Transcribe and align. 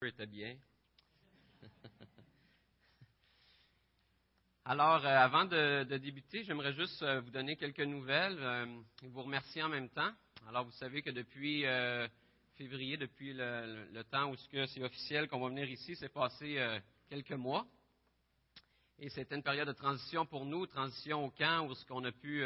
bien. 0.00 0.56
Alors, 4.64 5.04
euh, 5.04 5.08
avant 5.08 5.44
de, 5.44 5.82
débuter, 5.98 6.44
j'aimerais 6.44 6.72
juste 6.72 7.02
euh, 7.02 7.20
vous 7.20 7.30
donner 7.30 7.56
quelques 7.56 7.80
nouvelles 7.80 8.38
euh, 8.38 8.66
et 9.02 9.08
vous 9.08 9.22
remercier 9.22 9.60
en 9.62 9.68
même 9.68 9.88
temps. 9.88 10.12
Alors, 10.48 10.64
vous 10.64 10.72
savez 10.72 11.02
que 11.02 11.10
depuis 11.10 11.64
février, 12.56 12.96
depuis 12.96 13.32
le, 13.34 14.02
temps 14.04 14.30
où 14.30 14.36
c'est 14.36 14.82
officiel 14.82 15.26
qu'on 15.28 15.40
va 15.40 15.48
venir 15.48 15.68
ici, 15.68 15.96
c'est 15.96 16.08
passé 16.08 16.56
quelques 17.08 17.32
mois. 17.32 17.66
Et 19.00 19.08
c'était 19.10 19.34
une 19.34 19.42
période 19.42 19.66
de 19.66 19.72
transition 19.72 20.26
pour 20.26 20.44
nous, 20.44 20.66
transition 20.66 21.24
au 21.24 21.30
camp, 21.30 21.66
où 21.66 21.74
ce 21.74 21.84
qu'on 21.84 22.04
a 22.04 22.12
pu 22.12 22.44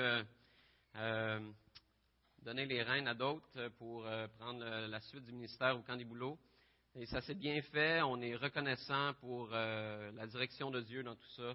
donner 2.43 2.67
les 2.67 2.83
rênes 2.83 3.09
à 3.09 3.15
d'autres 3.15 3.69
pour 3.79 4.05
prendre 4.39 4.65
la 4.65 5.01
suite 5.03 5.25
du 5.25 5.33
ministère 5.33 5.77
au 5.79 5.83
camp 5.83 5.97
des 5.97 6.05
boulots. 6.05 6.39
Et 6.95 7.07
ça 7.07 7.23
s'est 7.23 7.35
bien 7.35 7.63
fait. 7.63 8.03
On 8.03 8.21
est 8.21 8.37
reconnaissant 8.37 9.15
pour 9.15 9.49
euh, 9.51 10.13
la 10.13 10.27
direction 10.27 10.71
de 10.71 10.83
Dieu 10.83 11.03
dans 11.03 11.15
tout 11.15 11.31
ça. 11.37 11.55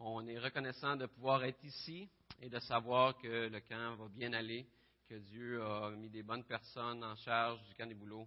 On 0.00 0.26
est 0.26 0.38
reconnaissant 0.38 0.96
de 0.96 1.04
pouvoir 1.04 1.44
être 1.44 1.62
ici 1.62 2.08
et 2.40 2.48
de 2.48 2.58
savoir 2.60 3.18
que 3.18 3.48
le 3.48 3.60
camp 3.60 3.96
va 3.96 4.08
bien 4.08 4.32
aller, 4.32 4.66
que 5.06 5.16
Dieu 5.16 5.62
a 5.62 5.90
mis 5.90 6.08
des 6.08 6.22
bonnes 6.22 6.44
personnes 6.44 7.04
en 7.04 7.14
charge 7.16 7.62
du 7.66 7.74
camp 7.74 7.86
des 7.86 7.94
boulots 7.94 8.26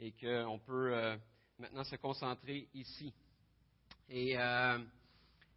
et 0.00 0.10
qu'on 0.10 0.58
peut 0.58 0.92
euh, 0.92 1.16
maintenant 1.60 1.84
se 1.84 1.94
concentrer 1.94 2.66
ici. 2.74 3.14
Et, 4.08 4.36
euh, 4.36 4.78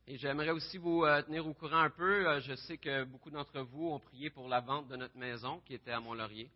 et 0.05 0.17
j'aimerais 0.17 0.51
aussi 0.51 0.77
vous 0.77 1.03
tenir 1.25 1.47
au 1.47 1.55
courant 1.55 1.79
un 1.79 1.89
peu. 1.89 2.39
Je 2.41 2.53
sais 2.53 2.77
que 2.77 3.05
beaucoup 3.05 3.31
d'entre 3.31 3.59
vous 3.61 3.87
ont 3.87 3.99
prié 3.99 4.29
pour 4.29 4.47
la 4.47 4.59
vente 4.59 4.87
de 4.87 4.97
notre 4.97 5.17
maison 5.17 5.61
qui 5.65 5.73
était 5.73 5.91
à 5.91 5.99
Mont-Laurier. 5.99 6.47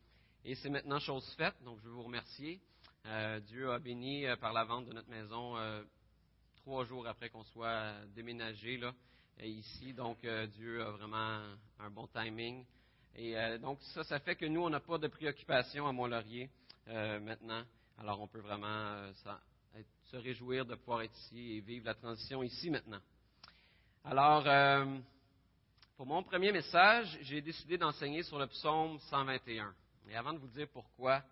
Et 0.45 0.53
c'est 0.53 0.69
maintenant 0.69 0.99
chose 0.99 1.27
faite, 1.35 1.55
donc 1.63 1.79
je 1.79 1.85
veux 1.87 1.93
vous 1.93 2.03
remercier. 2.03 2.61
Euh, 3.09 3.39
Dieu 3.39 3.71
a 3.71 3.79
béni 3.79 4.25
euh, 4.25 4.35
par 4.35 4.51
la 4.51 4.65
vente 4.65 4.85
de 4.87 4.91
notre 4.91 5.09
maison 5.09 5.55
euh, 5.55 5.81
trois 6.57 6.83
jours 6.83 7.07
après 7.07 7.29
qu'on 7.29 7.45
soit 7.45 7.93
déménagé 8.13 8.81
ici. 9.41 9.93
Donc, 9.93 10.17
Dieu 10.25 10.83
a 10.83 10.91
vraiment 10.91 11.39
un 11.79 11.89
bon 11.89 12.05
timing. 12.07 12.65
Et 13.15 13.35
donc, 13.59 13.79
ça, 13.93 14.03
ça 14.03 14.19
fait 14.19 14.35
que 14.35 14.45
nous, 14.45 14.61
on 14.61 14.69
n'a 14.69 14.81
pas 14.81 14.97
de 14.97 15.07
préoccupation 15.07 15.87
à 15.87 15.91
Mont-Laurier 15.93 16.49
maintenant. 16.87 17.63
Alors, 17.97 18.19
on 18.19 18.27
peut 18.27 18.41
vraiment 18.41 19.11
se 20.11 20.17
réjouir 20.17 20.65
de 20.65 20.75
pouvoir 20.75 21.03
être 21.03 21.15
ici 21.17 21.53
et 21.53 21.59
vivre 21.61 21.85
la 21.85 21.93
transition 21.93 22.43
ici 22.43 22.69
maintenant. 22.69 22.99
Alors, 24.03 24.43
pour 25.95 26.05
mon 26.05 26.23
premier 26.23 26.51
message, 26.51 27.17
j'ai 27.21 27.41
décidé 27.41 27.77
d'enseigner 27.77 28.23
sur 28.23 28.37
le 28.37 28.47
psaume 28.47 28.99
121. 28.99 29.73
Et 30.09 30.15
avant 30.15 30.33
de 30.33 30.39
vous 30.39 30.47
dire 30.47 30.67
pourquoi, 30.73 31.23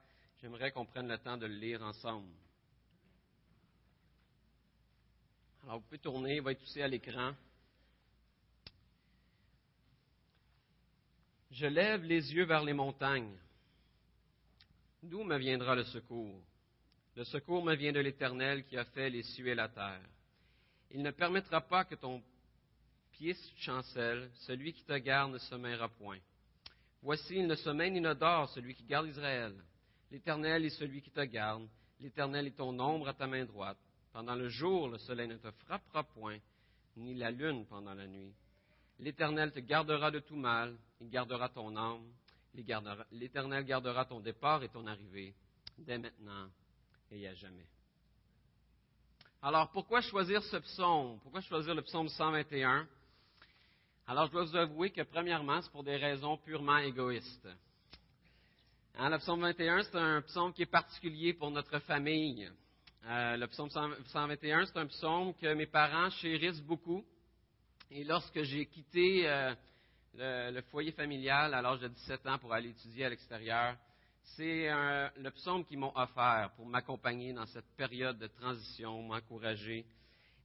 J'aimerais 0.45 0.71
qu'on 0.71 0.85
prenne 0.85 1.07
le 1.07 1.17
temps 1.17 1.38
de 1.38 1.47
le 1.47 1.55
lire 1.55 1.81
ensemble. 1.81 2.29
Alors, 5.63 5.79
vous 5.79 5.85
pouvez 5.85 5.97
tourner, 5.97 6.35
il 6.35 6.41
va 6.43 6.52
être 6.52 6.61
aussi 6.61 6.83
à 6.83 6.87
l'écran. 6.87 7.33
Je 11.49 11.65
lève 11.65 12.03
les 12.03 12.31
yeux 12.31 12.45
vers 12.45 12.63
les 12.63 12.73
montagnes. 12.73 13.35
D'où 15.02 15.23
me 15.23 15.35
viendra 15.39 15.73
le 15.73 15.83
secours? 15.85 16.39
Le 17.15 17.23
secours 17.23 17.63
me 17.63 17.73
vient 17.73 17.91
de 17.91 18.02
l'Éternel 18.02 18.65
qui 18.65 18.77
a 18.77 18.85
fait 18.85 19.09
les 19.09 19.23
cieux 19.23 19.47
et 19.47 19.55
la 19.55 19.69
terre. 19.69 20.07
Il 20.91 21.02
ne 21.02 21.09
permettra 21.09 21.59
pas 21.59 21.85
que 21.85 21.95
ton 21.95 22.21
pied 23.13 23.35
chancelle, 23.57 24.30
celui 24.41 24.73
qui 24.73 24.83
te 24.83 24.95
garde 24.99 25.31
ne 25.31 25.39
sommeillera 25.39 25.89
point. 25.89 26.19
Voici, 27.02 27.33
il 27.33 27.47
ne 27.47 27.55
sommeille 27.55 27.89
ni 27.89 27.99
ne 27.99 28.13
dort, 28.13 28.47
celui 28.49 28.75
qui 28.75 28.83
garde 28.83 29.07
Israël. 29.07 29.55
L'Éternel 30.11 30.66
est 30.66 30.70
celui 30.70 31.02
qui 31.02 31.11
te 31.11 31.22
garde. 31.22 31.67
L'Éternel 32.00 32.48
est 32.48 32.58
ton 32.58 32.78
ombre 32.80 33.08
à 33.08 33.14
ta 33.14 33.28
main 33.28 33.45
droite. 33.45 33.78
Pendant 34.11 34.36
le 34.36 34.50
jour, 34.50 34.88
le 34.89 34.98
soleil 34.98 35.28
ne 35.28 35.38
te 35.38 35.52
frappera 35.52 36.03
point, 36.03 36.38
ni 36.95 37.16
la 37.16 37.31
lune 37.31 37.66
pendant 37.66 37.94
la 37.94 38.08
nuit. 38.08 38.33
L'Éternel 39.00 39.52
te 39.52 39.59
gardera 39.59 40.09
de 40.09 40.20
tout 40.20 40.38
mal, 40.38 40.76
il 41.02 41.09
gardera 41.09 41.49
ton 41.49 41.76
âme, 41.76 42.05
l'Éternel 43.11 43.65
gardera 43.65 44.05
ton 44.05 44.21
départ 44.21 44.64
et 44.64 44.70
ton 44.70 44.88
arrivée, 44.88 45.33
dès 45.77 45.98
maintenant 45.98 46.48
et 47.11 47.27
à 47.27 47.33
jamais. 47.33 47.65
Alors, 49.42 49.70
pourquoi 49.71 50.02
choisir 50.02 50.42
ce 50.44 50.58
psaume? 50.58 51.20
Pourquoi 51.21 51.42
choisir 51.42 51.76
le 51.76 51.82
psaume 51.82 52.08
121? 52.08 52.88
Alors, 54.08 54.27
je 54.27 54.32
dois 54.32 54.45
vous 54.45 54.55
avouer 54.55 54.92
que, 54.92 55.02
premièrement, 55.02 55.61
c'est 55.61 55.71
pour 55.71 55.83
des 55.83 55.98
raisons 55.98 56.38
purement 56.38 56.77
égoïstes. 56.77 57.49
Hein, 58.98 59.10
le 59.10 59.17
psaume 59.17 59.42
21, 59.42 59.83
c'est 59.83 59.98
un 59.98 60.22
psaume 60.22 60.54
qui 60.54 60.61
est 60.61 60.67
particulier 60.67 61.33
pour 61.33 61.52
notre 61.52 61.80
famille. 61.80 62.50
Euh, 63.06 63.36
le 63.36 63.45
psaume 63.48 63.70
121, 63.70 64.67
c'est 64.67 64.78
un 64.78 64.88
psaume 64.88 65.33
que 65.33 65.54
mes 65.54 65.66
parents 65.66 66.10
chérissent 66.11 66.61
beaucoup. 66.61 67.04
Et 67.92 68.06
lorsque 68.06 68.42
j'ai 68.44 68.66
quitté 68.67 69.28
euh, 69.28 69.54
le, 70.14 70.61
foyer 70.72 70.94
familial 70.94 71.54
à 71.54 71.61
l'âge 71.61 71.82
de 71.82 71.89
17 71.89 72.26
ans 72.26 72.38
pour 72.38 72.54
aller 72.54 72.70
étudier 72.70 73.04
à 73.04 73.10
l'extérieur, 73.10 73.76
c'est 74.38 74.70
le 75.17 75.30
psaume 75.32 75.66
qu'ils 75.66 75.77
m'ont 75.77 75.92
offert 75.94 76.52
pour 76.56 76.66
m'accompagner 76.66 77.33
dans 77.33 77.45
cette 77.48 77.70
période 77.76 78.17
de 78.17 78.27
transition, 78.27 79.02
m'encourager. 79.04 79.86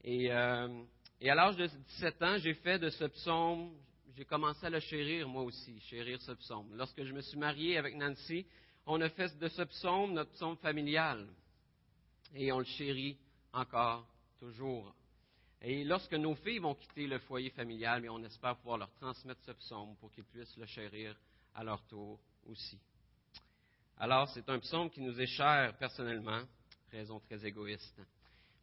Et, 0.03 0.33
euh, 0.33 0.83
et 1.21 1.31
à 1.31 1.37
l'âge 1.37 1.57
de 1.57 1.67
17 1.67 2.23
ans, 2.23 2.37
j'ai 2.39 2.55
fait 2.55 2.81
de 2.81 2.91
ce 2.91 3.05
psaume, 3.05 3.71
j'ai 4.21 4.27
commencé 4.27 4.67
à 4.67 4.69
le 4.69 4.81
chérir 4.81 5.27
moi 5.27 5.45
aussi, 5.45 5.81
chérir 5.81 6.21
ce 6.21 6.33
psaume. 6.33 6.77
Lorsque 6.77 7.03
je 7.03 7.11
me 7.11 7.23
suis 7.23 7.39
marié 7.39 7.79
avec 7.79 7.97
Nancy, 7.97 8.45
on 8.85 9.01
a 9.01 9.09
fait 9.09 9.35
de 9.39 9.49
ce 9.49 9.63
psaume 9.63 10.13
notre 10.13 10.31
psaume 10.33 10.59
familial. 10.59 11.27
Et 12.35 12.53
on 12.53 12.59
le 12.59 12.67
chérit 12.67 13.17
encore, 13.55 14.07
toujours. 14.39 14.95
Et 15.63 15.85
lorsque 15.85 16.13
nos 16.13 16.35
filles 16.35 16.59
vont 16.59 16.75
quitter 16.75 17.07
le 17.07 17.19
foyer 17.21 17.49
familial, 17.49 18.07
on 18.11 18.23
espère 18.23 18.57
pouvoir 18.57 18.77
leur 18.77 18.93
transmettre 18.97 19.41
ce 19.43 19.53
psaume 19.53 19.97
pour 19.97 20.13
qu'ils 20.13 20.25
puissent 20.25 20.59
le 20.59 20.67
chérir 20.67 21.17
à 21.55 21.65
leur 21.65 21.83
tour 21.87 22.21
aussi. 22.47 22.79
Alors, 23.97 24.29
c'est 24.35 24.47
un 24.51 24.59
psaume 24.59 24.91
qui 24.91 25.01
nous 25.01 25.19
est 25.19 25.29
cher 25.29 25.75
personnellement, 25.79 26.43
raison 26.93 27.21
très 27.21 27.43
égoïste. 27.47 28.03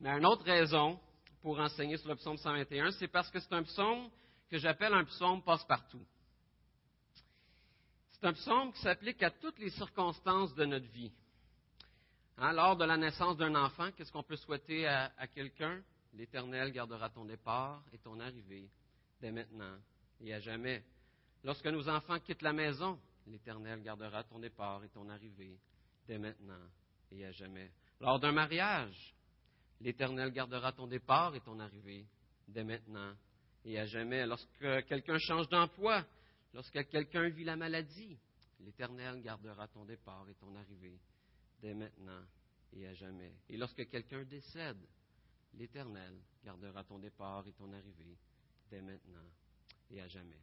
Mais 0.01 0.12
une 0.12 0.25
autre 0.28 0.44
raison 0.44 1.00
pour 1.41 1.59
enseigner 1.59 1.97
sur 1.97 2.09
le 2.09 2.16
psaume 2.16 2.38
121, 2.38 2.91
c'est 2.91 3.07
parce 3.07 3.31
que 3.31 3.39
c'est 3.39 3.53
un 3.53 3.63
psaume 3.63 4.07
que 4.50 4.58
j'appelle 4.58 4.94
un 4.94 5.06
psaume 5.06 5.41
passe-partout. 5.44 6.06
C'est 8.09 8.25
un 8.25 8.34
psaume 8.34 8.72
qui 8.74 8.81
s'applique 8.81 9.22
à 9.22 9.31
toutes 9.31 9.59
les 9.59 9.69
circonstances 9.72 10.53
de 10.56 10.66
notre 10.66 10.88
vie. 10.88 11.12
Hein, 12.38 12.53
lors 12.53 12.75
de 12.75 12.86
la 12.86 12.97
naissance 12.97 13.38
d'un 13.38 13.56
enfant, 13.56 13.91
qu'est-ce 13.91 14.12
qu'on 14.12 14.24
peut 14.24 14.36
souhaiter 14.38 14.88
à, 14.88 15.12
à 15.18 15.28
quelqu'un? 15.28 15.81
L'Éternel 16.13 16.72
gardera 16.72 17.09
ton 17.09 17.25
départ 17.25 17.84
et 17.91 17.97
ton 18.00 18.19
arrivée 18.19 18.69
dès 19.19 19.31
maintenant 19.31 19.78
et 20.22 20.34
à 20.34 20.40
jamais. 20.40 20.84
Lorsque 21.44 21.68
nos 21.68 21.88
enfants 21.90 22.19
quittent 22.19 22.41
la 22.41 22.53
maison, 22.53 23.00
l'Éternel 23.28 23.81
gardera 23.81 24.24
ton 24.24 24.40
départ 24.40 24.84
et 24.84 24.90
ton 24.90 25.09
arrivée 25.09 25.59
dès 26.07 26.18
maintenant 26.18 26.62
et 27.12 27.25
à 27.25 27.31
jamais. 27.31 27.72
Lors 28.00 28.19
d'un 28.19 28.31
mariage, 28.31 29.16
l'Éternel 29.81 30.31
gardera 30.31 30.72
ton 30.72 30.88
départ 30.88 31.36
et 31.36 31.41
ton 31.41 31.59
arrivée 31.59 32.06
dès 32.47 32.63
maintenant 32.63 33.13
et 33.67 33.78
à 33.79 33.85
jamais. 33.85 34.25
Lorsque 34.25 34.85
quelqu'un 34.88 35.17
change 35.19 35.47
d'emploi, 35.50 36.03
lorsque 36.53 36.88
quelqu'un 36.88 37.29
vit 37.29 37.44
la 37.44 37.55
maladie, 37.55 38.17
l'Éternel 38.61 39.22
gardera 39.22 39.67
ton 39.67 39.85
départ 39.85 40.28
et 40.29 40.35
ton 40.35 40.55
arrivée 40.55 40.97
dès 41.61 41.73
maintenant 41.73 42.23
et 42.73 42.88
à 42.88 42.94
jamais. 42.94 43.33
Et 43.50 43.57
lorsque 43.57 43.88
quelqu'un 43.89 44.23
décède, 44.23 44.79
l'Éternel 45.53 46.13
gardera 46.44 46.83
ton 46.83 46.97
départ 46.97 47.45
et 47.47 47.53
ton 47.53 47.72
arrivée 47.73 48.17
dès 48.69 48.81
maintenant 48.81 49.27
et 49.91 50.01
à 50.01 50.07
jamais. 50.07 50.39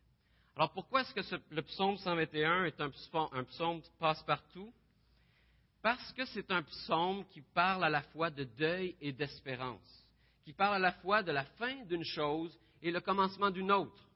Alors 0.56 0.72
pourquoi 0.72 1.00
est-ce 1.00 1.14
que 1.14 1.40
le 1.50 1.62
psaume 1.62 1.96
121 1.96 2.66
est 2.66 2.80
un 2.80 2.90
psaume, 2.90 3.28
un 3.32 3.44
psaume 3.44 3.82
passe-partout? 3.98 4.72
Parce 5.82 6.12
que 6.12 6.24
c'est 6.26 6.50
un 6.50 6.62
psaume 6.62 7.26
qui 7.26 7.40
parle 7.40 7.84
à 7.84 7.90
la 7.90 8.02
fois 8.02 8.30
de 8.30 8.44
deuil 8.44 8.96
et 9.00 9.12
d'espérance, 9.12 10.06
qui 10.44 10.52
parle 10.52 10.76
à 10.76 10.78
la 10.78 10.92
fois 10.92 11.22
de 11.22 11.32
la 11.32 11.44
fin 11.44 11.84
d'une 11.84 12.04
chose 12.04 12.58
et 12.84 12.90
le 12.90 13.00
commencement 13.00 13.50
d'une 13.50 13.72
autre. 13.72 14.08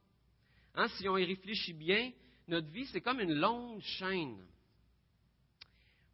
Hein, 0.75 0.87
si 0.97 1.09
on 1.09 1.17
y 1.17 1.25
réfléchit 1.25 1.73
bien, 1.73 2.13
notre 2.47 2.69
vie, 2.69 2.87
c'est 2.87 3.01
comme 3.01 3.19
une 3.19 3.35
longue 3.35 3.81
chaîne 3.81 4.39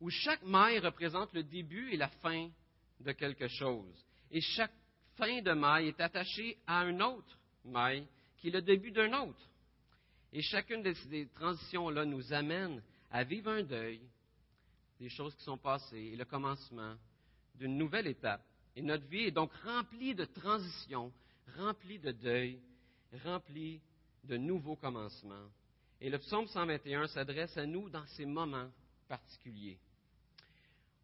où 0.00 0.08
chaque 0.08 0.42
maille 0.44 0.78
représente 0.78 1.32
le 1.34 1.42
début 1.42 1.90
et 1.92 1.96
la 1.96 2.08
fin 2.08 2.48
de 3.00 3.12
quelque 3.12 3.48
chose. 3.48 4.04
Et 4.30 4.40
chaque 4.40 4.72
fin 5.16 5.42
de 5.42 5.52
maille 5.52 5.88
est 5.88 6.00
attachée 6.00 6.58
à 6.66 6.80
un 6.80 7.00
autre 7.00 7.38
maille 7.64 8.06
qui 8.38 8.48
est 8.48 8.52
le 8.52 8.62
début 8.62 8.90
d'un 8.90 9.12
autre. 9.22 9.48
Et 10.32 10.42
chacune 10.42 10.82
de 10.82 10.92
ces 10.92 11.26
transitions-là 11.34 12.04
nous 12.04 12.32
amène 12.32 12.82
à 13.10 13.24
vivre 13.24 13.50
un 13.50 13.62
deuil, 13.62 14.00
des 15.00 15.08
choses 15.08 15.34
qui 15.36 15.44
sont 15.44 15.58
passées, 15.58 16.10
et 16.12 16.16
le 16.16 16.24
commencement 16.24 16.94
d'une 17.54 17.76
nouvelle 17.76 18.06
étape. 18.06 18.44
Et 18.76 18.82
notre 18.82 19.06
vie 19.06 19.24
est 19.24 19.30
donc 19.30 19.52
remplie 19.64 20.14
de 20.14 20.24
transitions, 20.24 21.12
rempli 21.56 21.99
de 21.99 22.12
deuil, 22.12 22.61
rempli 23.25 23.81
de 24.25 24.37
nouveaux 24.37 24.76
commencements. 24.76 25.49
Et 26.00 26.11
le 26.11 26.19
psaume 26.19 26.46
121 26.46 27.06
s'adresse 27.08 27.56
à 27.56 27.67
nous 27.67 27.88
dans 27.88 28.06
ces 28.06 28.26
moments 28.26 28.70
particuliers. 29.08 29.79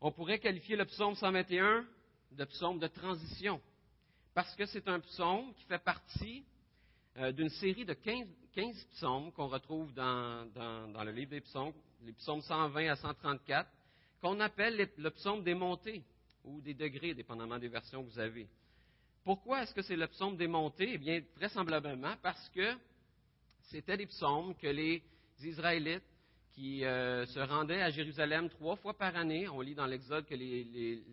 On 0.01 0.13
pourrait 0.13 0.39
qualifier 0.39 0.77
le 0.77 0.87
psaume 0.87 1.15
121 1.15 1.87
de 2.33 2.45
psaume 2.45 2.79
de 2.79 2.87
transition, 2.87 3.61
parce 4.35 4.55
que 4.57 4.67
c'est 4.67 4.89
un 4.89 5.01
psaume 5.01 5.53
qui 5.55 5.65
fait 5.65 5.83
partie 5.83 6.45
euh, 7.19 7.33
d'une 7.33 7.49
série 7.51 7.85
de 7.85 7.93
15, 7.93 8.27
psaumes 8.95 9.33
qu'on 9.33 9.49
retrouve 9.49 9.93
dans, 9.95 10.47
le 11.05 11.11
livre 11.13 11.31
des 11.31 11.41
psaumes, 11.41 11.73
les 12.03 12.13
psaumes 12.13 12.41
120 12.41 12.89
à 12.89 12.97
134, 12.97 13.69
qu'on 14.21 14.39
appelle 14.41 14.91
le 14.97 15.11
psaume 15.11 15.43
des 15.43 15.55
montées 15.55 16.03
ou 16.45 16.61
des 16.61 16.75
degrés, 16.75 17.15
dépendamment 17.15 17.59
des 17.59 17.69
versions 17.69 18.03
que 18.05 18.11
vous 18.11 18.19
avez. 18.19 18.49
Pourquoi 19.25 19.62
est-ce 19.62 19.75
que 19.75 19.82
c'est 19.82 19.96
le 19.96 20.06
psaume 20.06 20.37
des 20.37 20.46
montées 20.46 20.93
Eh 20.94 20.99
bien, 20.99 21.20
vraisemblablement 21.37 22.14
parce 22.22 22.49
que 22.50 22.75
c'était 23.70 23.96
des 23.96 24.06
psaumes 24.06 24.55
que 24.56 24.67
les 24.67 25.02
Israélites 25.43 26.05
qui 26.52 26.84
euh, 26.84 27.25
se 27.26 27.38
rendaient 27.38 27.82
à 27.82 27.90
Jérusalem 27.90 28.49
trois 28.49 28.76
fois 28.76 28.94
par 28.94 29.14
année, 29.17 29.49
on 29.49 29.61
lit 29.61 29.75
dans 29.75 29.87
l'Exode 29.87 30.26
que 30.26 30.34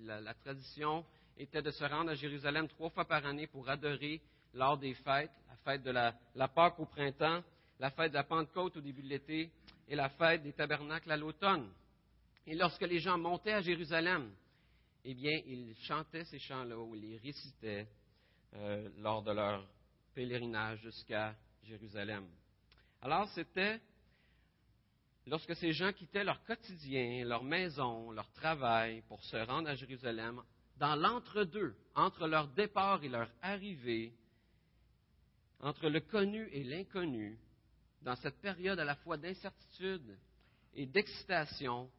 la, 0.05 0.33
tradition 0.33 1.05
était 1.37 1.61
de 1.61 1.71
se 1.71 1.83
rendre 1.83 2.11
à 2.11 2.15
Jérusalem 2.15 2.67
trois 2.67 2.89
fois 2.89 3.05
par 3.05 3.25
année 3.25 3.47
pour 3.47 3.69
adorer 3.69 4.21
lors 4.53 4.77
des 4.77 4.93
fêtes, 4.95 5.31
la 5.47 5.55
fête 5.63 5.83
de 5.83 5.91
la, 5.91 6.47
Pâque 6.47 6.79
au 6.79 6.85
printemps, 6.85 7.43
la 7.79 7.91
fête 7.91 8.11
de 8.11 8.17
la 8.17 8.23
Pentecôte 8.23 8.77
au 8.77 8.81
début 8.81 9.03
de 9.03 9.09
l'été 9.09 9.51
et 9.87 9.95
la 9.95 10.09
fête 10.09 10.41
des 10.43 10.53
tabernacles 10.53 11.11
à 11.11 11.17
l'automne. 11.17 11.69
Et 12.47 12.55
lorsque 12.55 12.81
les 12.81 12.99
gens 12.99 13.17
montaient 13.17 13.53
à 13.53 13.61
Jérusalem, 13.61 14.31
eh 15.05 15.13
bien, 15.13 15.39
ils 15.45 15.75
chantaient 15.83 16.25
ces 16.25 16.39
chants-là 16.39 16.77
ou 16.77 16.95
ils 16.95 17.01
les 17.01 17.17
récitaient 17.17 17.87
euh, 18.55 18.89
lors 18.97 19.23
de 19.23 19.31
leur 19.31 19.67
pèlerinage 20.13 20.79
jusqu'à 20.81 21.35
Jérusalem. 21.63 22.27
Alors, 23.01 23.29
c'était 23.29 23.79
lorsque 25.27 25.55
ces 25.55 25.73
gens 25.73 25.91
quittaient 25.93 26.23
leur 26.23 26.43
quotidien, 26.43 27.25
leur 27.25 27.43
maison, 27.43 28.11
leur 28.11 28.31
travail 28.31 29.01
pour 29.07 29.23
se 29.23 29.37
rendre 29.37 29.69
à 29.69 29.75
Jérusalem, 29.75 30.41
dans 30.77 30.95
l'entre-deux, 30.95 31.75
entre 31.95 32.27
leur 32.27 32.47
départ 32.49 33.03
et 33.03 33.09
leur 33.09 33.29
arrivée, 33.41 34.13
entre 35.59 35.89
le 35.89 35.99
connu 36.01 36.47
et 36.51 36.63
l'inconnu, 36.63 37.39
dans 38.01 38.15
cette 38.15 38.39
période 38.39 38.79
à 38.79 38.85
la 38.85 38.95
fois 38.95 39.17
d'incertitude 39.17 40.17
et 40.73 40.85
d'excitation, 40.85 41.89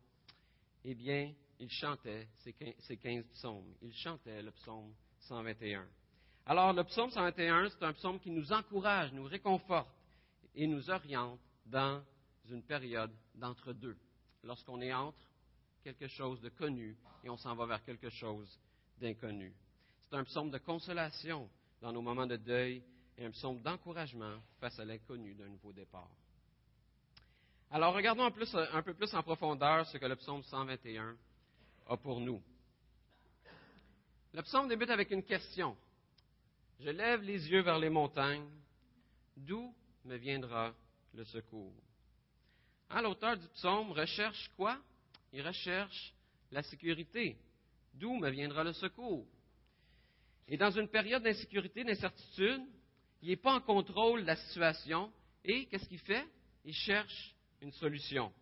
eh 0.84 0.94
bien, 0.94 1.34
ils 1.58 1.70
chantaient 1.70 2.28
ces 2.38 2.96
quinze 2.96 3.26
psaumes. 3.34 3.74
Ils 3.82 3.94
chantaient 3.94 4.42
le 4.42 4.52
psaume 4.52 4.94
121. 5.20 5.86
Alors, 6.50 6.72
le 6.72 6.82
psaume 6.84 7.10
121, 7.10 7.68
c'est 7.68 7.84
un 7.84 7.92
psaume 7.92 8.18
qui 8.18 8.30
nous 8.30 8.54
encourage, 8.54 9.12
nous 9.12 9.24
réconforte 9.24 9.92
et 10.54 10.66
nous 10.66 10.88
oriente 10.88 11.38
dans 11.66 12.02
une 12.48 12.62
période 12.62 13.12
d'entre-deux, 13.34 13.98
lorsqu'on 14.42 14.80
est 14.80 14.94
entre 14.94 15.28
quelque 15.84 16.08
chose 16.08 16.40
de 16.40 16.48
connu 16.48 16.96
et 17.22 17.28
on 17.28 17.36
s'en 17.36 17.54
va 17.54 17.66
vers 17.66 17.84
quelque 17.84 18.08
chose 18.08 18.58
d'inconnu. 18.98 19.54
C'est 20.08 20.16
un 20.16 20.24
psaume 20.24 20.50
de 20.50 20.56
consolation 20.56 21.50
dans 21.82 21.92
nos 21.92 22.00
moments 22.00 22.26
de 22.26 22.36
deuil 22.36 22.82
et 23.18 23.26
un 23.26 23.30
psaume 23.30 23.60
d'encouragement 23.60 24.38
face 24.58 24.78
à 24.78 24.86
l'inconnu 24.86 25.34
d'un 25.34 25.48
nouveau 25.48 25.74
départ. 25.74 26.08
Alors, 27.70 27.92
regardons 27.92 28.24
un, 28.24 28.32
un, 28.72 28.82
peu 28.82 28.94
plus 28.94 29.14
en 29.14 29.22
profondeur 29.22 29.86
ce 29.88 29.98
que 29.98 30.06
le 30.06 30.16
psaume 30.16 30.42
121 30.44 31.14
a 31.88 31.96
pour 31.98 32.20
nous. 32.20 32.42
Le 34.32 34.40
psaume 34.40 34.66
débute 34.66 34.88
avec 34.88 35.10
une 35.10 35.22
question. 35.22 35.76
Je 36.80 36.90
lève 36.90 37.22
les 37.22 37.50
yeux 37.50 37.62
vers 37.62 37.78
les 37.78 37.90
montagnes. 37.90 38.48
D'où 39.36 39.74
me 40.04 40.16
viendra 40.16 40.74
le 41.14 41.24
secours? 41.24 41.74
Hein, 42.90 43.02
l'auteur 43.02 43.36
du 43.36 43.48
psaume 43.48 43.92
recherche 43.92 44.50
quoi? 44.56 44.80
Il 45.32 45.46
recherche 45.46 46.14
la 46.50 46.62
sécurité. 46.62 47.36
D'où 47.94 48.16
me 48.16 48.30
viendra 48.30 48.64
le 48.64 48.72
secours? 48.72 49.26
Et 50.46 50.56
dans 50.56 50.70
une 50.70 50.88
période 50.88 51.22
d'insécurité, 51.22 51.84
d'incertitude, 51.84 52.62
il 53.22 53.28
n'est 53.28 53.36
pas 53.36 53.54
en 53.54 53.60
contrôle 53.60 54.22
de 54.22 54.26
la 54.26 54.36
situation 54.36 55.12
et 55.44 55.66
qu'est-ce 55.66 55.88
qu'il 55.88 55.98
fait? 55.98 56.26
Il 56.64 56.74
cherche 56.74 57.34
une 57.60 57.72
solution. 57.72 58.32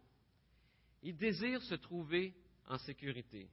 Il 1.03 1.17
désire 1.17 1.63
se 1.63 1.75
trouver 1.75 2.35
en 2.69 2.79
sécurité. 2.79 3.49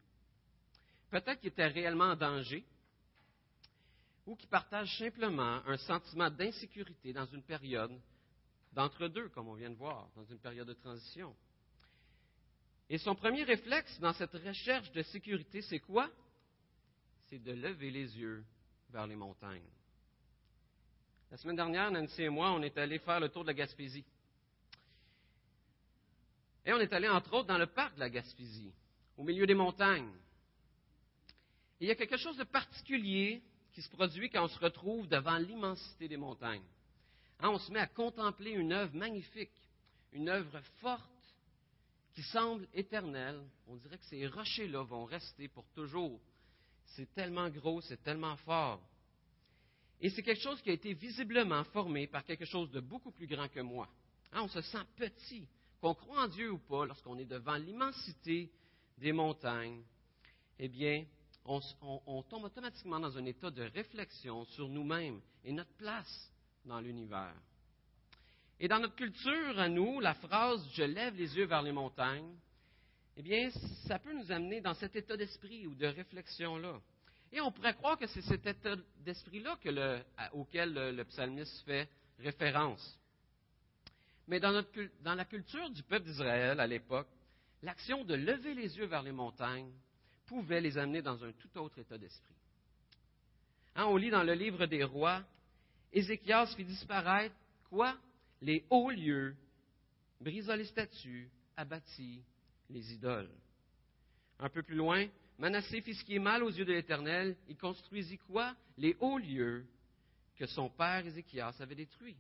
Peut-être 1.10 1.40
qu'il 1.40 1.50
était 1.50 1.68
réellement 1.68 2.12
en 2.12 2.16
danger 2.16 2.66
ou 4.26 4.36
qu'il 4.36 4.50
partage 4.50 4.98
simplement 4.98 5.62
un 5.66 5.78
sentiment 5.78 6.30
d'insécurité 6.30 7.14
dans 7.14 7.26
une 7.26 7.44
période 7.44 7.92
d'entre-deux, 8.72 9.30
comme 9.30 9.50
on 9.50 9.54
vient 9.54 9.70
de 9.70 9.76
voir, 9.76 10.10
dans 10.16 10.26
une 10.26 10.40
période 10.40 10.68
de 10.68 10.74
transition. 10.74 11.36
Et 12.90 12.98
son 12.98 13.16
premier 13.16 13.44
réflexe 13.44 14.00
dans 14.00 14.14
cette 14.14 14.34
recherche 14.34 14.92
de 14.92 15.04
sécurité, 15.04 15.62
c'est 15.62 15.80
quoi? 15.80 16.10
C'est 17.30 17.40
de 17.40 17.52
lever 17.52 17.92
les 17.92 18.18
yeux 18.18 18.44
vers 18.90 19.08
les 19.08 19.16
montagnes. 19.16 19.62
La 21.32 21.38
semaine 21.38 21.56
dernière, 21.56 21.92
Nancy 21.92 22.24
et 22.24 22.30
moi, 22.30 22.52
on 22.52 22.62
est 22.62 22.78
allés 22.78 23.00
faire 23.00 23.20
le 23.20 23.30
tour 23.30 23.44
de 23.44 23.48
la 23.48 23.54
Gaspésie. 23.54 24.06
Et 26.66 26.72
on 26.72 26.80
est 26.80 26.94
allé, 26.94 27.10
entre 27.10 27.34
autres, 27.34 27.48
dans 27.48 27.58
le 27.58 27.68
parc 27.68 27.96
de 27.96 28.00
la 28.00 28.10
Gaspésie, 28.10 28.72
au 29.18 29.24
milieu 29.24 29.46
des 29.46 29.56
montagnes. 29.56 30.14
Et 31.80 31.86
il 31.86 31.88
y 31.88 31.92
a 31.92 31.96
quelque 31.96 32.18
chose 32.18 32.38
de 32.38 32.44
particulier 32.44 33.42
qui 33.74 33.82
se 33.82 33.90
produit 33.90 34.30
quand 34.30 34.44
on 34.44 34.48
se 34.48 34.60
retrouve 34.60 35.08
devant 35.08 35.38
l'immensité 35.38 36.08
des 36.08 36.18
montagnes. 36.18 36.64
Hein, 37.40 37.50
on 37.50 37.60
se 37.60 37.72
met 37.72 37.80
à 37.80 37.88
contempler 37.88 38.52
une 38.52 38.72
œuvre 38.72 38.96
magnifique, 38.96 39.52
une 40.14 40.30
œuvre 40.30 40.62
forte 40.80 41.04
qui 42.14 42.22
semble 42.24 42.68
éternelle. 42.74 43.42
On 43.68 43.76
dirait 43.76 43.98
que 43.98 44.06
ces 44.06 44.28
rochers-là 44.28 44.84
vont 44.84 45.06
rester 45.06 45.48
pour 45.48 45.66
toujours. 45.70 46.20
C'est 46.86 47.12
tellement 47.14 47.50
gros, 47.50 47.82
c'est 47.82 48.02
tellement 48.04 48.38
fort. 48.38 48.80
Et 50.00 50.10
c'est 50.10 50.22
quelque 50.22 50.42
chose 50.42 50.62
qui 50.62 50.70
a 50.70 50.74
été 50.74 50.94
visiblement 50.94 51.64
formé 51.66 52.08
par 52.08 52.24
quelque 52.24 52.46
chose 52.46 52.70
de 52.72 52.80
beaucoup 52.80 53.12
plus 53.12 53.28
grand 53.28 53.48
que 53.48 53.62
moi. 53.62 53.88
Hein, 54.32 54.42
on 54.44 54.48
se 54.48 54.62
sent 54.62 54.84
petit, 54.96 55.48
qu'on 55.82 55.96
croit 55.96 56.24
en 56.24 56.28
Dieu 56.28 56.52
ou 56.52 56.60
pas, 56.60 56.86
lorsqu'on 56.86 57.18
est 57.18 57.26
devant 57.26 57.56
l'immensité 57.56 58.52
des 58.98 59.12
montagnes. 59.12 59.82
Eh 60.60 60.68
bien, 60.68 61.06
on, 61.46 62.24
tombe 62.24 62.46
automatiquement 62.46 63.00
dans 63.00 63.18
un 63.18 63.26
état 63.26 63.52
de 63.52 63.64
réflexion 63.64 64.46
sur 64.46 64.70
nous-mêmes 64.70 65.20
et 65.44 65.52
notre 65.52 65.74
place 65.74 66.32
dans 66.66 66.80
l'univers. 66.80 67.36
Et 68.60 68.68
dans 68.68 68.80
notre 68.80 68.96
culture, 68.96 69.60
à 69.60 69.68
nous, 69.68 70.00
la 70.00 70.14
phrase 70.14 70.66
Je 70.74 70.84
lève 70.84 71.16
les 71.16 71.36
yeux 71.36 71.46
vers 71.46 71.62
les 71.62 71.72
montagnes, 71.72 72.34
eh 73.18 73.22
bien, 73.22 73.50
ça 73.88 74.00
peut 74.00 74.14
nous 74.14 74.32
amener 74.32 74.62
dans 74.62 74.74
cet 74.74 74.96
état 74.96 75.18
d'esprit 75.18 75.68
ou 75.68 75.76
de 75.76 75.86
réflexion-là. 75.86 76.80
Et 77.32 77.42
on 77.42 77.52
pourrait 77.52 77.74
croire 77.74 77.98
que 77.98 78.08
c'est 78.08 78.22
cet 78.22 78.46
état 78.46 78.76
d'esprit-là 79.02 79.58
auquel 80.34 80.74
le, 80.74 81.04
psalmiste 81.04 81.64
fait 81.66 81.90
référence. 82.20 83.00
Mais 84.28 84.40
dans, 84.40 84.64
dans 85.02 85.16
la 85.16 85.26
culture 85.26 85.70
du 85.72 85.84
peuple 85.84 86.06
d'Israël 86.06 86.60
à 86.60 86.68
l'époque, 86.68 87.10
l'action 87.62 88.04
de 88.06 88.14
lever 88.14 88.54
les 88.54 88.78
yeux 88.78 88.86
vers 88.86 89.04
les 89.04 89.12
montagnes 89.12 89.74
pouvait 90.26 90.62
les 90.62 90.78
amener 90.78 91.02
dans 91.02 91.24
un 91.24 91.32
tout 91.34 91.58
autre 91.58 91.80
état 91.80 91.98
d'esprit. 91.98 92.36
Hein, 93.76 93.86
on 93.86 93.98
lit 93.98 94.10
dans 94.10 94.24
le 94.24 94.34
livre 94.34 94.66
des 94.66 94.84
rois, 94.84 95.24
Ézéchias 95.92 96.48
fit 96.56 96.66
disparaître 96.66 97.36
quoi? 97.70 97.98
Les 98.42 98.66
hauts 98.70 98.90
lieux, 98.90 99.36
brisa 100.20 100.56
les 100.56 100.66
statues, 100.66 101.30
abattit 101.56 102.22
les 102.70 102.94
idoles. 102.94 103.32
Un 104.40 104.50
peu 104.50 104.64
plus 104.64 104.76
loin, 104.76 105.08
Manassé 105.38 105.82
fit 105.82 105.96
ce 105.96 106.04
qui 106.04 106.16
est 106.16 106.20
mal 106.20 106.44
aux 106.44 106.52
yeux 106.52 106.66
de 106.66 106.74
l'Éternel. 106.74 107.36
Il 107.48 107.58
construisit 107.58 108.18
quoi? 108.20 108.56
Les 108.78 108.96
hauts 109.00 109.18
lieux 109.18 109.66
que 110.36 110.46
son 110.46 110.70
père 110.70 111.06
Ézéchias 111.06 111.56
avait 111.60 111.76
détruits. 111.76 112.18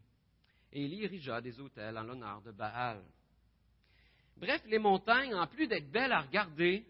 Et 0.72 0.86
il 0.86 1.04
érigea 1.04 1.40
des 1.42 1.60
autels 1.60 1.98
en 1.98 2.04
l'honneur 2.04 2.42
de 2.42 2.52
Baal. 2.52 3.04
Bref, 4.38 4.62
les 4.66 4.80
montagnes, 4.80 5.36
en 5.36 5.46
plus 5.46 5.68
d'être 5.68 5.92
belles 5.92 6.12
à 6.12 6.22
regarder, 6.22 6.86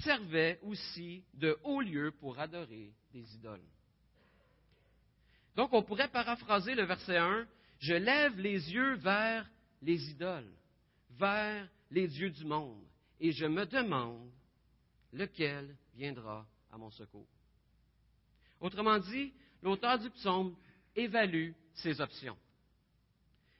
servait 0.00 0.58
aussi 0.62 1.24
de 1.34 1.58
haut 1.62 1.80
lieu 1.80 2.12
pour 2.12 2.38
adorer 2.38 2.92
des 3.12 3.34
idoles. 3.34 3.60
Donc 5.54 5.72
on 5.72 5.82
pourrait 5.82 6.08
paraphraser 6.08 6.74
le 6.74 6.84
verset 6.84 7.18
1, 7.18 7.46
je 7.78 7.94
lève 7.94 8.38
les 8.38 8.72
yeux 8.72 8.94
vers 8.94 9.48
les 9.82 10.10
idoles, 10.10 10.50
vers 11.10 11.68
les 11.90 12.08
dieux 12.08 12.30
du 12.30 12.44
monde, 12.44 12.82
et 13.20 13.32
je 13.32 13.44
me 13.44 13.66
demande 13.66 14.30
lequel 15.12 15.76
viendra 15.94 16.46
à 16.70 16.78
mon 16.78 16.90
secours. 16.90 17.28
Autrement 18.60 18.98
dit, 18.98 19.34
l'auteur 19.62 19.98
du 19.98 20.08
psaume 20.10 20.56
évalue 20.96 21.50
ses 21.74 22.00
options. 22.00 22.38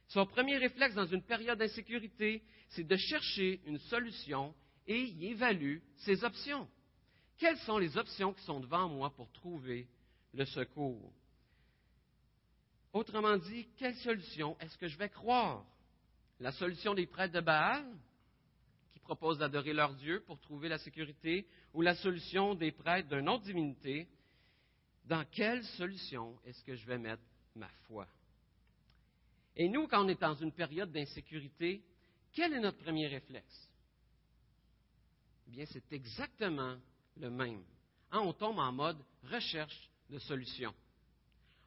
Son 0.08 0.26
premier 0.26 0.56
réflexe 0.58 0.94
dans 0.94 1.06
une 1.06 1.22
période 1.22 1.58
d'insécurité, 1.58 2.42
c'est 2.68 2.86
de 2.86 2.96
chercher 2.96 3.60
une 3.66 3.78
solution 3.78 4.54
et 4.86 5.00
il 5.00 5.24
évalue 5.24 5.78
ses 5.98 6.24
options. 6.24 6.68
Quelles 7.38 7.58
sont 7.58 7.78
les 7.78 7.96
options 7.96 8.32
qui 8.32 8.42
sont 8.44 8.60
devant 8.60 8.88
moi 8.88 9.10
pour 9.10 9.30
trouver 9.32 9.88
le 10.32 10.44
secours? 10.44 11.12
Autrement 12.92 13.36
dit, 13.38 13.68
quelle 13.78 13.96
solution 13.96 14.56
est-ce 14.60 14.76
que 14.76 14.86
je 14.86 14.98
vais 14.98 15.08
croire? 15.08 15.64
La 16.40 16.52
solution 16.52 16.94
des 16.94 17.06
prêtres 17.06 17.34
de 17.34 17.40
Baal, 17.40 17.84
qui 18.92 18.98
proposent 18.98 19.38
d'adorer 19.38 19.72
leur 19.72 19.94
Dieu 19.94 20.22
pour 20.26 20.38
trouver 20.40 20.68
la 20.68 20.78
sécurité, 20.78 21.46
ou 21.72 21.80
la 21.80 21.94
solution 21.94 22.54
des 22.54 22.72
prêtres 22.72 23.08
d'une 23.08 23.28
autre 23.28 23.44
divinité, 23.44 24.08
dans 25.06 25.24
quelle 25.24 25.64
solution 25.64 26.38
est-ce 26.44 26.62
que 26.64 26.76
je 26.76 26.86
vais 26.86 26.98
mettre 26.98 27.22
ma 27.54 27.68
foi? 27.86 28.06
Et 29.56 29.68
nous, 29.68 29.86
quand 29.86 30.04
on 30.04 30.08
est 30.08 30.20
dans 30.20 30.34
une 30.34 30.52
période 30.52 30.92
d'insécurité, 30.92 31.82
quel 32.32 32.52
est 32.52 32.60
notre 32.60 32.78
premier 32.78 33.06
réflexe? 33.06 33.71
Bien, 35.52 35.66
c'est 35.66 35.92
exactement 35.92 36.78
le 37.18 37.28
même. 37.28 37.62
Hein, 38.10 38.20
on 38.20 38.32
tombe 38.32 38.58
en 38.58 38.72
mode 38.72 38.96
recherche 39.30 39.90
de 40.08 40.18
solutions. 40.18 40.74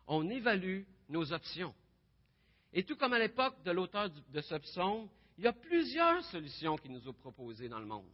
On 0.07 0.27
évalue 0.27 0.81
nos 1.07 1.31
options. 1.31 1.73
Et 2.73 2.83
tout 2.83 2.95
comme 2.95 3.13
à 3.13 3.19
l'époque 3.19 3.61
de 3.63 3.69
l'auteur 3.69 4.09
de 4.09 4.41
ce 4.41 4.55
psaume, 4.55 5.07
il 5.37 5.43
y 5.43 5.47
a 5.47 5.53
plusieurs 5.53 6.23
solutions 6.25 6.77
qui 6.77 6.89
nous 6.89 6.99
sont 7.01 7.13
proposées 7.13 7.69
dans 7.69 7.77
le 7.79 7.85
monde. 7.85 8.09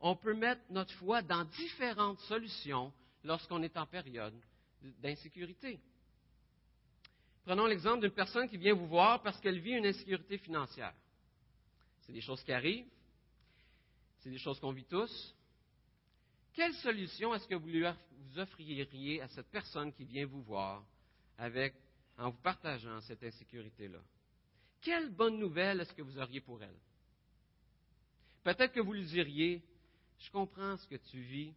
On 0.00 0.16
peut 0.16 0.34
mettre 0.34 0.62
notre 0.70 0.92
foi 0.94 1.22
dans 1.22 1.44
différentes 1.44 2.18
solutions 2.22 2.92
lorsqu'on 3.22 3.62
est 3.62 3.76
en 3.76 3.86
période 3.86 4.34
d'insécurité. 4.98 5.78
Prenons 7.44 7.66
l'exemple 7.66 8.00
d'une 8.00 8.10
personne 8.10 8.48
qui 8.48 8.56
vient 8.56 8.74
vous 8.74 8.88
voir 8.88 9.22
parce 9.22 9.40
qu'elle 9.40 9.60
vit 9.60 9.74
une 9.74 9.86
insécurité 9.86 10.36
financière. 10.38 10.94
C'est 12.00 12.12
des 12.12 12.20
choses 12.20 12.42
qui 12.42 12.52
arrivent, 12.52 12.88
c'est 14.20 14.30
des 14.30 14.38
choses 14.38 14.60
qu'on 14.60 14.72
vit 14.72 14.84
tous. 14.84 15.34
Quelle 16.52 16.74
solution 16.74 17.34
est-ce 17.34 17.46
que 17.46 17.54
vous, 17.54 17.68
lui, 17.68 17.84
offririez 18.36 19.20
à 19.22 19.28
cette 19.28 19.50
personne 19.50 19.92
qui 19.92 20.04
vient 20.04 20.26
vous 20.26 20.42
voir 20.42 20.84
en 21.38 22.30
vous 22.30 22.38
partageant 22.42 23.00
cette 23.02 23.22
insécurité-là? 23.22 24.00
Quelle 24.82 25.10
bonne 25.10 25.38
nouvelle 25.38 25.80
est-ce 25.80 25.92
que 25.92 26.02
vous 26.02 26.18
auriez 26.18 26.40
pour 26.40 26.62
elle? 26.62 26.76
Peut-être 28.42 28.72
que 28.72 28.80
vous 28.80 28.92
lui 28.92 29.04
diriez, 29.04 29.62
je 30.18 30.30
comprends 30.30 30.76
ce 30.76 30.86
que 30.86 30.96
tu 30.96 31.20
vis, 31.20 31.54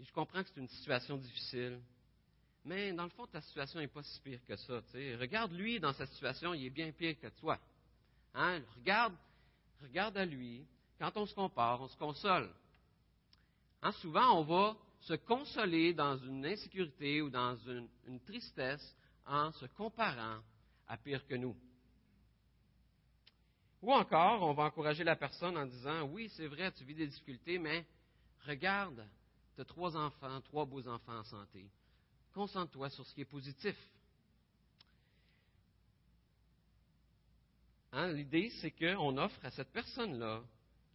je 0.00 0.12
comprends 0.12 0.42
que 0.42 0.48
c'est 0.50 0.60
une 0.60 0.68
situation 0.68 1.16
difficile, 1.16 1.80
mais 2.64 2.92
dans 2.92 3.04
le 3.04 3.10
fond, 3.10 3.26
ta 3.26 3.40
situation 3.40 3.80
n'est 3.80 3.88
pas 3.88 4.02
si 4.02 4.20
pire 4.20 4.40
que 4.46 4.56
ça. 4.56 4.80
Regarde 5.18 5.52
lui 5.52 5.80
dans 5.80 5.92
sa 5.94 6.06
situation, 6.06 6.54
il 6.54 6.66
est 6.66 6.70
bien 6.70 6.92
pire 6.92 7.18
que 7.18 7.28
toi. 7.40 7.58
Hein? 8.34 8.60
Regarde, 8.76 9.14
regarde 9.82 10.16
à 10.16 10.24
lui. 10.24 10.66
Quand 10.98 11.16
on 11.16 11.26
se 11.26 11.34
compare, 11.34 11.80
on 11.80 11.88
se 11.88 11.96
console. 11.96 12.50
Hein, 13.82 13.92
souvent, 13.92 14.40
on 14.40 14.42
va 14.42 14.76
se 15.00 15.14
consoler 15.14 15.94
dans 15.94 16.16
une 16.18 16.44
insécurité 16.44 17.22
ou 17.22 17.30
dans 17.30 17.56
une 17.56 18.20
tristesse 18.26 18.96
en 19.26 19.52
se 19.52 19.66
comparant 19.66 20.40
à 20.88 20.96
pire 20.96 21.24
que 21.26 21.36
nous. 21.36 21.56
Ou 23.82 23.92
encore, 23.92 24.42
on 24.42 24.54
va 24.54 24.64
encourager 24.64 25.04
la 25.04 25.14
personne 25.14 25.56
en 25.56 25.66
disant, 25.66 26.02
oui, 26.04 26.28
c'est 26.30 26.48
vrai, 26.48 26.72
tu 26.72 26.84
vis 26.84 26.94
des 26.94 27.06
difficultés, 27.06 27.58
mais 27.58 27.86
regarde, 28.44 29.06
tu 29.54 29.60
as 29.60 29.64
trois 29.64 29.96
enfants, 29.96 30.40
trois 30.40 30.64
beaux 30.64 30.86
enfants 30.88 31.18
en 31.18 31.24
santé. 31.24 31.64
Concentre-toi 32.34 32.90
sur 32.90 33.06
ce 33.06 33.14
qui 33.14 33.20
est 33.20 33.24
positif. 33.24 33.76
Hein, 37.92 38.08
l'idée, 38.12 38.50
c'est 38.60 38.72
qu'on 38.72 39.16
offre 39.16 39.44
à 39.44 39.50
cette 39.50 39.72
personne-là, 39.72 40.42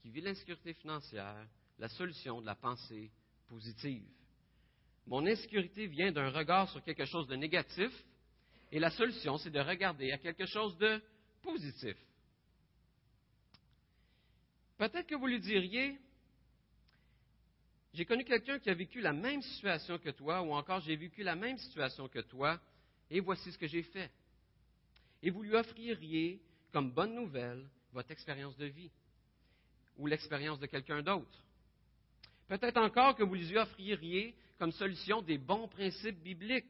qui 0.04 0.12
vit 0.12 0.20
l'insécurité 0.20 0.74
financière, 0.74 1.48
la 1.80 1.88
solution 1.88 2.42
de 2.42 2.46
la 2.46 2.56
pensée 2.56 3.10
positive. 3.48 4.06
Mon 5.08 5.26
insécurité 5.26 5.88
vient 5.88 6.12
d'un 6.12 6.30
regard 6.30 6.70
sur 6.70 6.84
quelque 6.84 7.06
chose 7.06 7.26
de 7.28 7.38
négatif, 7.38 7.90
et 8.70 8.80
la 8.80 8.90
solution, 8.90 9.38
c'est 9.38 9.50
de 9.50 9.62
regarder 9.62 10.12
à 10.12 10.18
quelque 10.18 10.46
chose 10.46 10.78
de 10.78 11.02
positif. 11.42 11.96
Peut-être 14.78 15.08
que 15.08 15.16
vous 15.16 15.28
lui 15.28 15.40
diriez, 15.40 15.98
j'ai 17.94 18.04
connu 18.06 18.26
quelqu'un 18.26 18.60
qui 18.60 18.70
a 18.70 18.74
vécu 18.74 19.00
la 19.00 19.14
même 19.14 19.42
situation 19.42 19.98
que 20.00 20.10
toi, 20.10 20.42
ou 20.42 20.52
encore 20.52 20.82
j'ai 20.82 20.98
vécu 20.98 21.24
la 21.24 21.38
même 21.38 21.58
situation 21.58 22.10
que 22.10 22.20
toi, 22.20 22.60
et 23.10 23.22
voici 23.22 23.54
ce 23.54 23.58
que 23.58 23.68
j'ai 23.68 23.84
fait. 23.84 24.12
Et 25.22 25.30
vous 25.30 25.44
lui 25.44 25.56
offririez 25.56 26.42
comme 26.74 26.92
bonne 26.92 27.16
nouvelle 27.16 27.66
votre 27.94 28.12
expérience 28.12 28.58
de 28.58 28.66
vie, 28.66 28.92
ou 29.98 30.08
l'expérience 30.08 30.60
de 30.60 30.66
quelqu'un 30.66 31.02
d'autre. 31.02 31.44
Peut-être 32.48 32.78
encore 32.78 33.16
que 33.16 33.24
vous 33.24 33.36
lui 33.36 33.58
offririez 33.58 34.36
comme 34.60 34.72
solution 34.72 35.22
des 35.22 35.38
bons 35.38 35.68
principes 35.68 36.22
bibliques. 36.22 36.66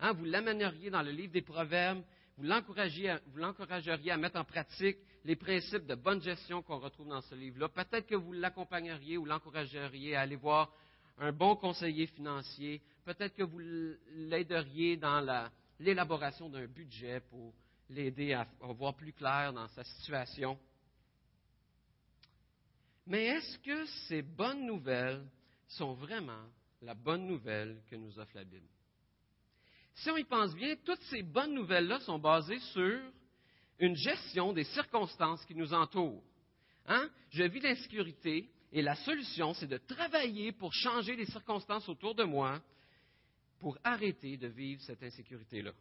Hein, 0.00 0.12
vous 0.12 0.24
l'amèneriez 0.24 0.90
dans 0.90 1.02
le 1.02 1.10
livre 1.10 1.32
des 1.32 1.42
Proverbes, 1.42 2.02
vous 2.36 2.44
l'encourageriez 2.44 4.10
à 4.10 4.16
mettre 4.16 4.38
en 4.38 4.44
pratique 4.44 4.98
les 5.24 5.34
principes 5.34 5.86
de 5.86 5.96
bonne 5.96 6.22
gestion 6.22 6.62
qu'on 6.62 6.78
retrouve 6.78 7.08
dans 7.08 7.20
ce 7.20 7.34
livre-là. 7.34 7.68
Peut-être 7.68 8.06
que 8.06 8.14
vous 8.14 8.32
l'accompagneriez 8.32 9.18
ou 9.18 9.24
l'encourageriez 9.24 10.14
à 10.14 10.20
aller 10.20 10.36
voir 10.36 10.72
un 11.18 11.32
bon 11.32 11.56
conseiller 11.56 12.06
financier. 12.06 12.80
Peut-être 13.04 13.34
que 13.34 13.42
vous 13.42 13.58
l'aideriez 13.58 14.96
dans 14.96 15.48
l'élaboration 15.80 16.48
d'un 16.48 16.66
budget 16.66 17.20
pour 17.28 17.52
l'aider 17.90 18.34
à, 18.34 18.46
à 18.62 18.72
voir 18.72 18.94
plus 18.94 19.12
clair 19.12 19.52
dans 19.52 19.66
sa 19.68 19.82
situation. 19.82 20.58
Mais 23.08 23.24
est-ce 23.24 23.58
que 23.60 23.86
ces 24.06 24.20
bonnes 24.20 24.66
nouvelles 24.66 25.26
sont 25.66 25.94
vraiment 25.94 26.44
la 26.82 26.92
bonne 26.92 27.26
nouvelle 27.26 27.82
que 27.90 27.96
nous 27.96 28.18
offre 28.18 28.36
la 28.36 28.44
Bible? 28.44 28.68
Si 29.94 30.10
on 30.10 30.16
y 30.18 30.24
pense 30.24 30.54
bien, 30.54 30.76
toutes 30.84 31.00
ces 31.04 31.22
bonnes 31.22 31.54
nouvelles-là 31.54 32.00
sont 32.00 32.18
basées 32.18 32.58
sur 32.58 33.00
une 33.78 33.96
gestion 33.96 34.52
des 34.52 34.64
circonstances 34.64 35.42
qui 35.46 35.54
nous 35.54 35.72
entourent. 35.72 36.22
Hein? 36.84 37.08
Je 37.30 37.44
vis 37.44 37.60
l'insécurité 37.60 38.50
et 38.72 38.82
la 38.82 38.94
solution, 38.94 39.54
c'est 39.54 39.66
de 39.66 39.78
travailler 39.78 40.52
pour 40.52 40.74
changer 40.74 41.16
les 41.16 41.26
circonstances 41.26 41.88
autour 41.88 42.14
de 42.14 42.24
moi 42.24 42.60
pour 43.58 43.78
arrêter 43.82 44.36
de 44.36 44.48
vivre 44.48 44.82
cette 44.82 45.02
insécurité-là. 45.02 45.72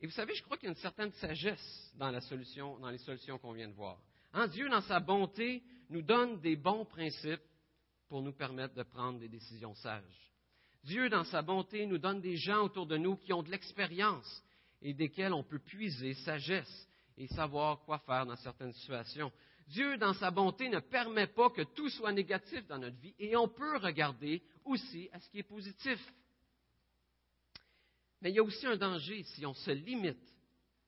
Et 0.00 0.06
vous 0.06 0.12
savez, 0.12 0.34
je 0.34 0.42
crois 0.42 0.56
qu'il 0.56 0.68
y 0.68 0.70
a 0.70 0.72
une 0.72 0.80
certaine 0.80 1.12
sagesse 1.12 1.92
dans, 1.96 2.10
dans 2.10 2.90
les 2.90 2.98
solutions 2.98 3.38
qu'on 3.38 3.52
vient 3.52 3.68
de 3.68 3.74
voir. 3.74 3.98
Dieu, 4.52 4.68
dans 4.68 4.82
sa 4.82 5.00
bonté, 5.00 5.62
nous 5.88 6.02
donne 6.02 6.40
des 6.40 6.56
bons 6.56 6.84
principes 6.84 7.40
pour 8.08 8.22
nous 8.22 8.32
permettre 8.32 8.74
de 8.74 8.82
prendre 8.82 9.18
des 9.18 9.28
décisions 9.28 9.74
sages. 9.74 10.32
Dieu, 10.84 11.08
dans 11.08 11.24
sa 11.24 11.42
bonté, 11.42 11.86
nous 11.86 11.98
donne 11.98 12.20
des 12.20 12.36
gens 12.36 12.64
autour 12.64 12.86
de 12.86 12.96
nous 12.96 13.16
qui 13.16 13.32
ont 13.32 13.42
de 13.42 13.50
l'expérience, 13.50 14.42
et 14.82 14.94
desquels 14.94 15.32
on 15.32 15.44
peut 15.44 15.58
puiser 15.58 16.14
sagesse 16.14 16.88
et 17.16 17.26
savoir 17.28 17.80
quoi 17.80 17.98
faire 17.98 18.24
dans 18.24 18.36
certaines 18.36 18.72
situations. 18.72 19.30
Dieu, 19.68 19.98
dans 19.98 20.14
sa 20.14 20.30
bonté, 20.30 20.68
ne 20.68 20.80
permet 20.80 21.26
pas 21.26 21.50
que 21.50 21.62
tout 21.62 21.90
soit 21.90 22.12
négatif 22.12 22.66
dans 22.66 22.78
notre 22.78 22.96
vie 22.96 23.14
et 23.18 23.36
on 23.36 23.46
peut 23.46 23.76
regarder 23.76 24.42
aussi 24.64 25.08
à 25.12 25.20
ce 25.20 25.28
qui 25.28 25.38
est 25.38 25.44
positif. 25.44 26.00
Mais 28.22 28.30
il 28.30 28.36
y 28.36 28.38
a 28.38 28.42
aussi 28.42 28.66
un 28.66 28.76
danger 28.76 29.22
si 29.22 29.44
on 29.46 29.54
se 29.54 29.70
limite 29.70 30.34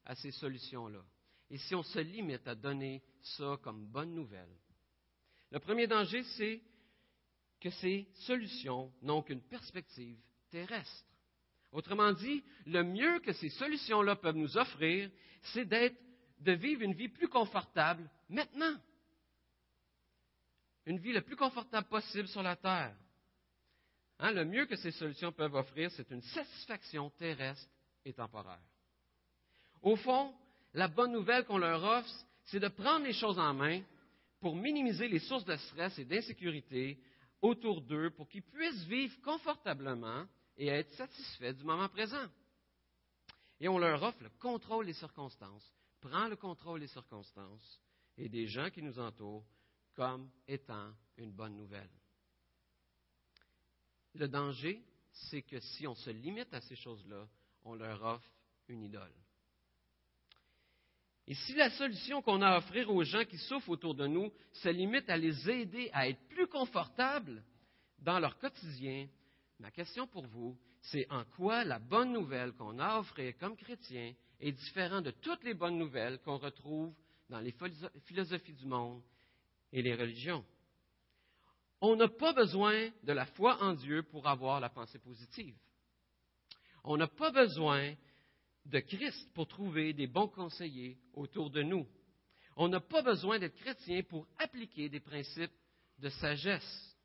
à 0.05 0.15
ces 0.15 0.33
solutions-là 0.33 1.03
et 1.53 1.59
si 1.59 1.75
on 1.75 1.83
se 1.83 1.99
limite 1.99 2.49
à 2.49 2.55
donner 2.55 3.03
ça 3.21 3.59
comme 3.63 3.87
bonne 3.87 4.15
nouvelle? 4.15 4.57
Le 5.51 5.59
premier 5.59 5.87
danger, 5.87 6.25
c'est 6.39 6.63
que 7.61 7.69
ces 7.71 8.09
solutions 8.15 8.91
n'ont 9.03 9.23
qu'une 9.23 9.43
perspective 9.43 10.19
terrestre. 10.51 11.07
Autrement 11.71 12.13
dit, 12.15 12.43
le 12.65 12.83
mieux 12.83 13.21
que 13.21 13.35
ces 13.35 13.51
solutions-là 13.51 14.17
peuvent 14.17 14.35
nous 14.35 14.57
offrir, 14.57 15.11
c'est 15.53 15.67
d'être, 15.67 15.97
de 16.39 16.53
vivre 16.53 16.83
une 16.83 16.95
vie 16.95 17.11
plus 17.11 17.29
confortable 17.29 18.11
maintenant. 18.31 18.75
Une 20.87 20.99
vie 20.99 21.13
la 21.13 21.21
plus 21.21 21.37
confortable 21.37 21.87
possible 21.89 22.29
sur 22.29 22.43
la 22.43 22.57
terre. 22.57 22.97
Hein, 24.21 24.33
le 24.33 24.47
mieux 24.47 24.65
que 24.65 24.77
ces 24.77 24.91
solutions 24.93 25.33
peuvent 25.33 25.55
offrir, 25.55 25.91
c'est 25.91 26.11
une 26.11 26.23
satisfaction 26.23 27.11
terrestre 27.11 27.71
et 28.07 28.15
temporaire. 28.15 28.65
Au 29.83 29.97
fond, 29.97 30.35
la 30.75 30.89
bonne 30.89 31.13
nouvelle 31.13 31.45
qu'on 31.45 31.59
leur 31.59 31.83
offre, 31.83 32.11
c'est 32.45 32.61
de 32.61 32.69
prendre 32.69 33.05
les 33.05 33.13
choses 33.13 33.39
en 33.39 33.55
main 33.55 33.83
pour 34.41 34.57
minimiser 34.57 35.09
les 35.09 35.21
sources 35.21 35.45
de 35.45 35.57
stress 35.57 35.99
et 35.99 36.05
d'insécurité 36.05 36.99
autour 37.41 37.83
d'eux 37.83 38.11
pour 38.11 38.29
qu'ils 38.29 38.43
puissent 38.43 38.85
vivre 38.85 39.15
confortablement 39.23 40.27
et 40.57 40.69
être 40.69 40.93
satisfaits 40.95 41.53
du 41.53 41.65
moment 41.65 41.89
présent. 41.89 42.27
Et 43.61 43.69
on 43.69 43.79
leur 43.79 44.03
offre 44.03 44.23
le 44.23 44.31
contrôle 44.41 44.87
des 44.87 44.93
circonstances, 44.95 45.73
prend 46.01 46.27
le 46.29 46.37
contrôle 46.37 46.81
des 46.81 46.89
circonstances 46.89 47.81
et 48.17 48.29
des 48.29 48.47
gens 48.47 48.71
qui 48.71 48.83
nous 48.83 48.99
entourent 48.99 49.47
comme 49.95 50.31
étant 50.49 50.93
une 51.17 51.33
bonne 51.33 51.57
nouvelle. 51.57 51.91
Le 54.15 54.29
danger, 54.29 54.83
c'est 55.13 55.43
que 55.43 55.61
si 55.61 55.87
on 55.87 55.95
se 55.95 56.11
limite 56.11 56.53
à 56.53 56.61
ces 56.61 56.77
choses-là, 56.77 57.29
on 57.65 57.75
leur 57.75 58.03
offre 58.03 58.31
une 58.69 58.83
idole. 58.83 59.22
Et 61.27 61.35
si 61.35 61.55
la 61.55 61.71
solution 61.71 62.21
qu'on 62.21 62.43
a 62.43 62.49
à 62.49 62.59
offrir 62.59 62.91
aux 62.91 63.05
gens 63.05 63.25
qui 63.25 63.39
souffrent 63.39 63.71
autour 63.71 63.95
de 63.95 64.07
nous 64.07 64.33
se 64.53 64.69
limite 64.69 65.09
à 65.09 65.17
les 65.17 65.49
aider 65.49 65.89
à 65.93 66.09
être 66.09 66.21
plus 66.29 66.49
confortables 66.49 67.43
dans 67.99 68.19
leur 68.19 68.37
quotidien, 68.39 69.07
Ma 69.63 69.71
question 69.71 70.09
pour 70.09 70.27
vous, 70.27 70.59
c'est 70.81 71.07
en 71.09 71.25
quoi 71.25 71.63
la 71.63 71.79
bonne 71.79 72.13
nouvelle 72.13 72.53
qu'on 72.55 72.81
a 72.81 72.87
à 72.87 72.99
offrir 72.99 73.33
comme 73.39 73.57
chrétien 73.57 74.13
est 74.41 74.51
différente 74.51 75.05
de 75.05 75.13
toutes 75.13 75.45
les 75.45 75.55
bonnes 75.55 75.79
nouvelles 75.79 76.19
qu'on 76.19 76.37
retrouve 76.37 76.93
dans 77.31 77.39
les 77.39 77.55
philosophies 78.07 78.55
du 78.55 78.67
monde 78.67 79.01
et 79.73 79.83
les 79.83 79.95
religions? 79.95 80.45
On 81.81 81.95
n'a 81.95 82.09
pas 82.09 82.33
besoin 82.33 82.91
de 83.05 83.13
la 83.13 83.25
foi 83.25 83.63
en 83.63 83.75
Dieu 83.75 84.03
pour 84.03 84.27
avoir 84.27 84.59
la 84.59 84.69
pensée 84.69 84.99
positive. 84.99 85.55
On 86.83 86.97
n'a 86.97 87.07
pas 87.07 87.31
besoin 87.31 87.95
de 88.67 88.81
Christ 88.81 89.33
pour 89.35 89.49
trouver 89.49 89.93
des 89.93 90.07
bons 90.07 90.29
conseillers 90.29 90.99
autour 91.15 91.51
de 91.51 91.63
nous. 91.63 91.87
On 92.57 92.69
n'a 92.69 92.81
pas 92.81 93.03
besoin 93.03 93.39
d'être 93.39 93.57
chrétien 93.57 94.03
pour 94.03 94.27
appliquer 94.39 94.89
des 94.89 95.01
principes 95.01 95.53
de 95.99 96.09
sagesse. 96.09 96.97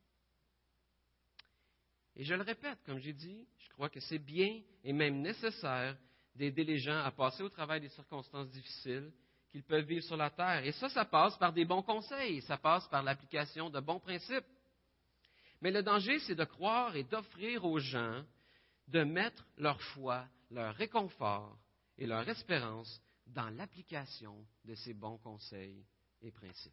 Et 2.16 2.24
je 2.24 2.34
le 2.34 2.42
répète, 2.42 2.78
comme 2.84 2.98
j'ai 2.98 3.12
dit, 3.12 3.46
je 3.58 3.68
crois 3.70 3.88
que 3.88 4.00
c'est 4.00 4.18
bien 4.18 4.60
et 4.82 4.92
même 4.92 5.20
nécessaire 5.20 5.96
d'aider 6.34 6.64
les 6.64 6.78
gens 6.78 6.98
à 6.98 7.10
passer 7.10 7.42
au 7.42 7.48
travail 7.48 7.80
des 7.80 7.88
circonstances 7.90 8.50
difficiles 8.50 9.12
qu'ils 9.50 9.62
peuvent 9.62 9.84
vivre 9.84 10.04
sur 10.04 10.16
la 10.16 10.30
terre. 10.30 10.64
Et 10.64 10.72
ça, 10.72 10.88
ça 10.88 11.04
passe 11.04 11.36
par 11.38 11.52
des 11.52 11.64
bons 11.64 11.82
conseils, 11.82 12.42
ça 12.42 12.58
passe 12.58 12.86
par 12.88 13.02
l'application 13.02 13.70
de 13.70 13.80
bons 13.80 14.00
principes. 14.00 14.44
Mais 15.60 15.70
le 15.70 15.82
danger, 15.82 16.18
c'est 16.20 16.34
de 16.34 16.44
croire 16.44 16.94
et 16.96 17.04
d'offrir 17.04 17.64
aux 17.64 17.78
gens 17.78 18.22
de 18.88 19.04
mettre 19.04 19.44
leur 19.56 19.80
foi, 19.80 20.26
leur 20.50 20.74
réconfort 20.74 21.58
et 21.96 22.06
leur 22.06 22.28
espérance 22.28 23.00
dans 23.26 23.50
l'application 23.50 24.46
de 24.64 24.74
ces 24.74 24.94
bons 24.94 25.18
conseils 25.18 25.84
et 26.22 26.30
principes. 26.30 26.72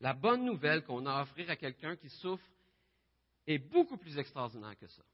La 0.00 0.14
bonne 0.14 0.44
nouvelle 0.44 0.82
qu'on 0.84 1.06
a 1.06 1.12
à 1.12 1.22
offrir 1.22 1.50
à 1.50 1.56
quelqu'un 1.56 1.96
qui 1.96 2.08
souffre 2.08 2.46
est 3.46 3.58
beaucoup 3.58 3.96
plus 3.96 4.18
extraordinaire 4.18 4.78
que 4.78 4.88
ça. 4.88 5.04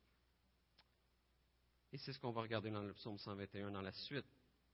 Et 1.92 1.98
c'est 1.98 2.12
ce 2.12 2.18
qu'on 2.18 2.32
va 2.32 2.42
regarder 2.42 2.70
dans 2.70 2.82
le 2.82 2.92
psaume 2.94 3.18
121 3.18 3.70
dans 3.70 3.82
la 3.82 3.92
suite. 3.92 4.26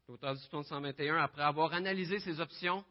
L'auteur 0.08 0.34
du 0.34 0.42
psaume 0.42 0.64
121, 0.64 1.16
après 1.16 1.42
avoir 1.42 1.72
analysé 1.72 2.18
ses 2.20 2.40
options, 2.40 2.84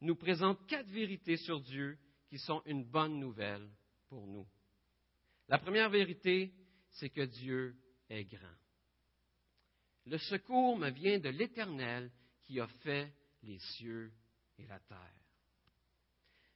nous 0.00 0.16
présente 0.16 0.66
quatre 0.66 0.88
vérités 0.88 1.36
sur 1.36 1.60
Dieu 1.60 1.98
qui 2.28 2.38
sont 2.38 2.62
une 2.66 2.84
bonne 2.84 3.18
nouvelle 3.18 3.68
pour 4.08 4.26
nous. 4.26 4.46
La 5.48 5.58
première 5.58 5.90
vérité, 5.90 6.52
c'est 6.90 7.10
que 7.10 7.22
Dieu 7.22 7.76
est 8.08 8.24
grand. 8.24 8.59
Le 10.06 10.18
secours 10.18 10.76
me 10.76 10.90
vient 10.90 11.18
de 11.18 11.28
l'Éternel 11.28 12.10
qui 12.42 12.60
a 12.60 12.66
fait 12.66 13.12
les 13.42 13.58
cieux 13.58 14.12
et 14.58 14.66
la 14.66 14.78
terre. 14.80 15.14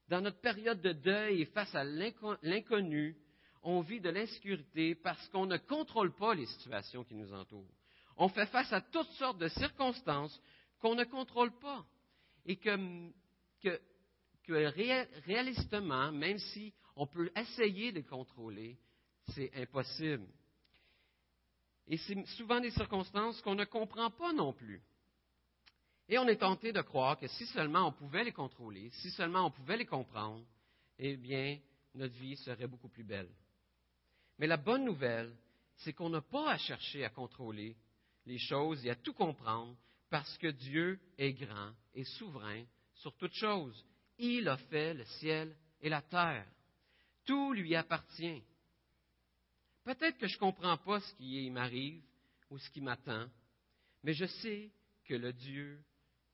Dans 0.08 0.20
notre 0.20 0.40
période 0.40 0.80
de 0.82 0.92
deuil 0.92 1.42
et 1.42 1.46
face 1.46 1.74
à 1.74 1.84
l'inconnu, 1.84 3.16
on 3.62 3.80
vit 3.80 4.00
de 4.00 4.10
l'insécurité 4.10 4.94
parce 4.94 5.26
qu'on 5.28 5.46
ne 5.46 5.56
contrôle 5.56 6.14
pas 6.14 6.34
les 6.34 6.46
situations 6.46 7.04
qui 7.04 7.14
nous 7.14 7.32
entourent. 7.32 7.74
On 8.16 8.28
fait 8.28 8.46
face 8.46 8.72
à 8.72 8.80
toutes 8.80 9.10
sortes 9.12 9.38
de 9.38 9.48
circonstances 9.48 10.38
qu'on 10.80 10.94
ne 10.94 11.04
contrôle 11.04 11.58
pas 11.58 11.84
et 12.44 12.56
que, 12.56 13.10
réalistement, 15.26 16.12
même 16.12 16.38
si 16.38 16.74
on 16.96 17.06
peut 17.06 17.30
essayer 17.34 17.90
de 17.92 18.02
contrôler, 18.02 18.78
c'est 19.34 19.50
impossible. 19.54 20.26
Et 21.86 21.96
c'est 21.98 22.26
souvent 22.36 22.60
des 22.60 22.70
circonstances 22.70 23.40
qu'on 23.42 23.54
ne 23.54 23.64
comprend 23.64 24.10
pas 24.10 24.32
non 24.32 24.52
plus. 24.52 24.82
Et 26.08 26.18
on 26.18 26.28
est 26.28 26.36
tenté 26.36 26.72
de 26.72 26.80
croire 26.82 27.18
que 27.18 27.26
si 27.28 27.46
seulement 27.46 27.88
on 27.88 27.92
pouvait 27.92 28.24
les 28.24 28.32
contrôler, 28.32 28.90
si 28.90 29.10
seulement 29.10 29.46
on 29.46 29.50
pouvait 29.50 29.76
les 29.76 29.86
comprendre, 29.86 30.44
eh 30.98 31.16
bien, 31.16 31.58
notre 31.94 32.14
vie 32.14 32.36
serait 32.36 32.66
beaucoup 32.66 32.88
plus 32.88 33.04
belle. 33.04 33.30
Mais 34.38 34.46
la 34.46 34.56
bonne 34.56 34.84
nouvelle, 34.84 35.34
c'est 35.76 35.92
qu'on 35.92 36.10
n'a 36.10 36.20
pas 36.20 36.52
à 36.52 36.58
chercher 36.58 37.04
à 37.04 37.10
contrôler 37.10 37.76
les 38.26 38.38
choses 38.38 38.84
et 38.84 38.90
à 38.90 38.96
tout 38.96 39.12
comprendre 39.12 39.76
parce 40.10 40.36
que 40.38 40.48
Dieu 40.48 40.98
est 41.18 41.32
grand 41.32 41.72
et 41.94 42.04
souverain 42.04 42.64
sur 42.94 43.14
toutes 43.16 43.34
choses. 43.34 43.84
Il 44.18 44.48
a 44.48 44.56
fait 44.56 44.94
le 44.94 45.04
ciel 45.04 45.56
et 45.80 45.88
la 45.88 46.02
terre. 46.02 46.46
Tout 47.24 47.52
lui 47.52 47.74
appartient. 47.74 48.42
Peut-être 49.84 50.18
que 50.18 50.26
je 50.26 50.34
ne 50.34 50.40
comprends 50.40 50.76
pas 50.78 51.00
ce 51.00 51.14
qui 51.14 51.50
m'arrive 51.50 52.02
ou 52.50 52.58
ce 52.58 52.70
qui 52.70 52.80
m'attend, 52.80 53.28
mais 54.02 54.14
je 54.14 54.25
sais 54.25 54.70
que 55.04 55.14
le 55.14 55.32
Dieu 55.32 55.82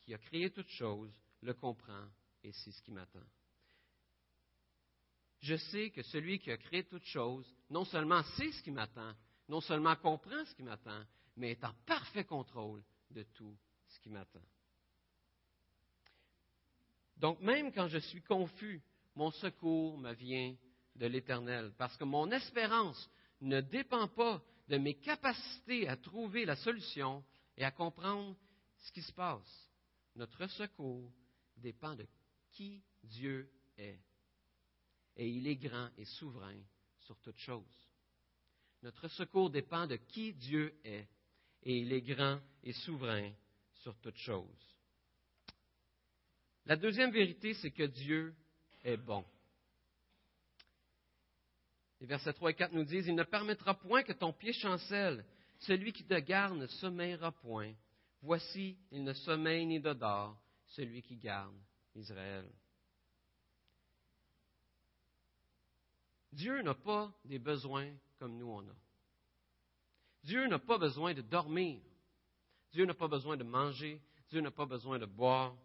qui 0.01 0.15
a 0.15 0.19
créé 0.19 0.51
toutes 0.51 0.71
choses 0.71 1.13
le 1.43 1.55
comprend 1.55 2.07
et 2.45 2.53
c'est 2.53 2.71
ce 2.71 2.83
qui 2.83 2.93
m'attend. 2.93 3.27
Je 5.41 5.57
sais 5.57 5.91
que 5.91 6.03
celui 6.03 6.39
qui 6.39 6.51
a 6.51 6.59
créé 6.59 6.85
toutes 6.85 7.07
choses, 7.07 7.53
non 7.71 7.85
seulement 7.85 8.23
sait 8.23 8.53
ce 8.53 8.63
qui 8.63 8.71
m'attend, 8.71 9.15
non 9.49 9.61
seulement 9.61 9.97
comprend 9.97 10.45
ce 10.45 10.55
qui 10.55 10.63
m'attend, 10.63 11.03
mais 11.37 11.53
est 11.53 11.65
en 11.65 11.73
parfait 11.87 12.25
contrôle 12.25 12.83
de 13.11 13.23
tout 13.35 13.57
ce 13.89 13.99
qui 14.01 14.11
m'attend. 14.11 14.45
Donc 17.17 17.41
même 17.41 17.73
quand 17.73 17.89
je 17.89 17.99
suis 17.99 18.23
confus, 18.23 18.83
mon 19.15 19.31
secours 19.33 19.99
me 19.99 20.13
vient 20.13 20.55
de 20.95 21.07
l'Éternel, 21.07 21.73
parce 21.79 21.97
que 21.97 22.05
mon 22.05 22.31
espérance 22.31 23.11
ne 23.41 23.61
dépend 23.61 24.09
pas 24.09 24.43
de 24.69 24.77
mes 24.77 24.95
capacités 24.95 25.89
à 25.89 25.97
trouver 25.97 26.45
la 26.45 26.57
solution 26.57 27.25
et 27.57 27.65
à 27.65 27.71
comprendre 27.71 28.37
ce 28.79 28.93
qui 28.93 29.03
se 29.03 29.13
passe. 29.13 29.71
Notre 30.17 30.47
secours 30.47 31.11
dépend 31.57 31.95
de 31.95 32.07
qui 32.53 32.83
Dieu 33.03 33.51
est. 33.77 33.99
Et 35.17 35.29
il 35.29 35.47
est 35.47 35.57
grand 35.57 35.91
et 35.97 36.05
souverain 36.05 36.59
sur 37.01 37.19
toutes 37.21 37.39
choses. 37.39 37.89
Notre 38.83 39.09
secours 39.09 39.51
dépend 39.51 39.87
de 39.87 39.97
qui 39.97 40.33
Dieu 40.35 40.75
est. 40.85 41.09
Et 41.63 41.79
il 41.79 41.93
est 41.93 42.03
grand 42.03 42.41
et 42.63 42.73
souverain 42.73 43.31
sur 43.75 43.95
toutes 43.99 44.17
choses. 44.17 44.77
La 46.67 46.77
deuxième 46.77 47.11
vérité, 47.11 47.55
c'est 47.55 47.71
que 47.71 47.83
Dieu 47.83 48.35
est 48.85 48.97
bon. 48.97 49.25
Les 52.01 52.07
versets 52.07 52.33
3 52.33 52.51
et 52.51 52.55
4 52.55 52.73
nous 52.73 52.85
disent, 52.85 53.07
Il 53.07 53.15
ne 53.15 53.23
permettra 53.23 53.75
point 53.75 54.03
que 54.03 54.13
ton 54.13 54.33
pied 54.33 54.53
chancelle. 54.53 55.25
Celui 55.59 55.93
qui 55.93 56.05
te 56.05 56.19
garde 56.19 56.57
ne 56.57 56.67
sommeillera 56.67 57.33
point. 57.33 57.75
Voici, 58.23 58.79
il 58.91 59.05
ne 59.05 59.13
sommeille 59.13 59.67
ni 59.67 59.79
ne 59.79 59.93
dort, 59.93 60.41
celui 60.67 61.03
qui 61.03 61.17
garde 61.17 61.55
Israël. 61.95 62.51
Dieu 66.33 66.63
n'a 66.63 66.75
pas 66.75 67.13
des 67.25 67.39
besoins 67.39 67.93
comme 68.19 68.37
nous 68.37 68.49
on 68.49 68.61
a. 68.61 68.77
Dieu 70.23 70.47
n'a 70.47 70.59
pas 70.59 70.79
besoin 70.79 71.13
de 71.13 71.23
dormir. 71.23 71.81
Dieu 72.73 72.85
n'a 72.85 72.95
pas 72.95 73.09
besoin 73.09 73.37
de 73.37 73.45
manger. 73.45 74.01
Dieu 74.31 74.41
n'a 74.41 74.51
pas 74.51 74.67
besoin 74.67 74.99
de 74.99 75.07
boire. 75.07 75.57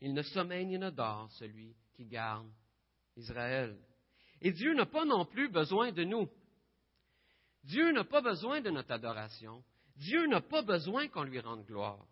Il 0.00 0.12
ne 0.12 0.22
sommeille 0.22 0.66
ni 0.66 0.78
ne 0.78 0.90
dort, 0.90 1.30
celui 1.32 1.74
qui 1.94 2.04
garde 2.04 2.50
Israël. 3.16 3.78
Et 4.40 4.52
Dieu 4.52 4.74
n'a 4.74 4.86
pas 4.86 5.04
non 5.04 5.24
plus 5.24 5.48
besoin 5.48 5.92
de 5.92 6.04
nous. 6.04 6.28
Dieu 7.64 7.92
n'a 7.92 8.04
pas 8.04 8.20
besoin 8.20 8.60
de 8.60 8.70
notre 8.70 8.92
adoration. 8.92 9.62
Dieu 9.96 10.26
n'a 10.26 10.40
pas 10.40 10.62
besoin 10.62 11.08
qu'on 11.08 11.22
lui 11.22 11.40
rende 11.40 11.64
gloire. 11.64 12.04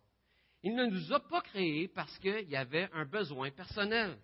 Il 0.62 0.74
ne 0.74 0.86
nous 0.86 1.12
a 1.12 1.20
pas 1.20 1.40
créés 1.40 1.88
parce 1.88 2.16
qu'il 2.18 2.48
y 2.48 2.56
avait 2.56 2.88
un 2.92 3.04
besoin 3.04 3.50
personnel. 3.50 4.16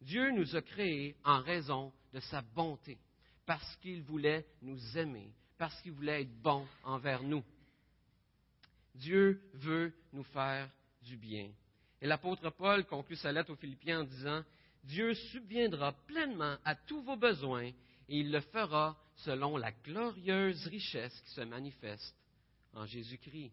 Dieu 0.00 0.30
nous 0.32 0.56
a 0.56 0.62
créés 0.62 1.16
en 1.24 1.40
raison 1.40 1.92
de 2.12 2.20
sa 2.20 2.40
bonté, 2.40 2.98
parce 3.46 3.76
qu'il 3.76 4.02
voulait 4.02 4.46
nous 4.62 4.98
aimer, 4.98 5.32
parce 5.58 5.80
qu'il 5.82 5.92
voulait 5.92 6.22
être 6.22 6.42
bon 6.42 6.66
envers 6.82 7.22
nous. 7.22 7.44
Dieu 8.94 9.40
veut 9.54 9.92
nous 10.12 10.24
faire 10.24 10.68
du 11.02 11.16
bien. 11.16 11.50
Et 12.00 12.06
l'apôtre 12.06 12.50
Paul 12.50 12.84
conclut 12.86 13.16
sa 13.16 13.30
lettre 13.30 13.52
aux 13.52 13.56
Philippiens 13.56 14.00
en 14.00 14.04
disant, 14.04 14.42
Dieu 14.84 15.14
subviendra 15.14 15.92
pleinement 16.06 16.56
à 16.64 16.74
tous 16.74 17.02
vos 17.02 17.16
besoins 17.16 17.66
et 18.08 18.18
il 18.18 18.30
le 18.30 18.40
fera 18.40 18.96
selon 19.16 19.56
la 19.56 19.72
glorieuse 19.72 20.66
richesse 20.66 21.18
qui 21.22 21.30
se 21.30 21.42
manifeste 21.42 22.16
en 22.74 22.86
Jésus-Christ. 22.86 23.52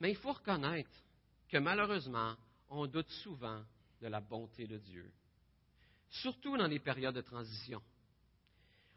Mais 0.00 0.10
il 0.10 0.16
faut 0.16 0.32
reconnaître 0.32 0.90
que 1.48 1.58
malheureusement, 1.58 2.34
on 2.70 2.86
doute 2.86 3.10
souvent 3.22 3.62
de 4.00 4.08
la 4.08 4.20
bonté 4.20 4.66
de 4.66 4.78
Dieu, 4.78 5.10
surtout 6.08 6.56
dans 6.56 6.66
les 6.66 6.78
périodes 6.78 7.14
de 7.14 7.20
transition. 7.20 7.82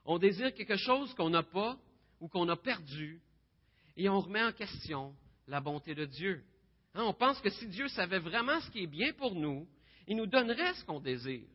On 0.05 0.17
désire 0.17 0.53
quelque 0.53 0.77
chose 0.77 1.13
qu'on 1.15 1.29
n'a 1.29 1.43
pas 1.43 1.77
ou 2.19 2.27
qu'on 2.27 2.47
a 2.49 2.55
perdu 2.55 3.21
et 3.97 4.07
on 4.09 4.21
remet 4.21 4.43
en 4.43 4.51
question 4.51 5.15
la 5.47 5.59
bonté 5.59 5.93
de 5.93 6.05
Dieu. 6.05 6.43
Hein, 6.93 7.03
on 7.03 7.13
pense 7.13 7.39
que 7.41 7.49
si 7.49 7.67
Dieu 7.67 7.87
savait 7.89 8.19
vraiment 8.19 8.59
ce 8.61 8.69
qui 8.71 8.83
est 8.83 8.87
bien 8.87 9.11
pour 9.13 9.35
nous, 9.35 9.67
il 10.07 10.17
nous 10.17 10.25
donnerait 10.25 10.73
ce 10.75 10.85
qu'on 10.85 10.99
désire. 10.99 11.47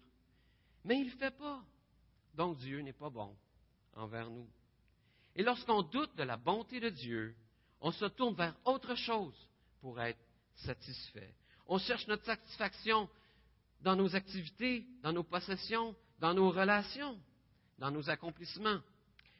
Mais 0.85 0.97
il 0.97 1.07
ne 1.07 1.11
le 1.11 1.17
fait 1.17 1.37
pas. 1.37 1.63
Donc 2.35 2.59
Dieu 2.59 2.81
n'est 2.81 2.93
pas 2.93 3.11
bon 3.11 3.37
envers 3.95 4.31
nous. 4.31 4.49
Et 5.35 5.43
lorsqu'on 5.43 5.83
doute 5.83 6.15
de 6.17 6.23
la 6.23 6.37
bonté 6.37 6.81
de 6.81 6.89
Dieu, 6.89 7.35
on 7.81 7.93
se 7.93 8.07
tourne 8.07 8.35
vers 8.35 8.57
autre 8.65 8.95
chose 8.95 9.37
pour 9.81 10.01
être 10.01 10.19
satisfait. 10.55 11.35
On 11.67 11.79
cherche 11.79 12.07
notre 12.07 12.25
satisfaction 12.25 13.09
dans 13.83 13.95
nos 13.95 14.15
activités, 14.17 14.87
dans 15.03 15.13
nos 15.13 15.23
possessions, 15.23 15.95
dans 16.19 16.35
nos 16.35 16.51
relations, 16.51 17.21
dans 17.79 17.91
nos 17.91 18.09
accomplissements. 18.11 18.81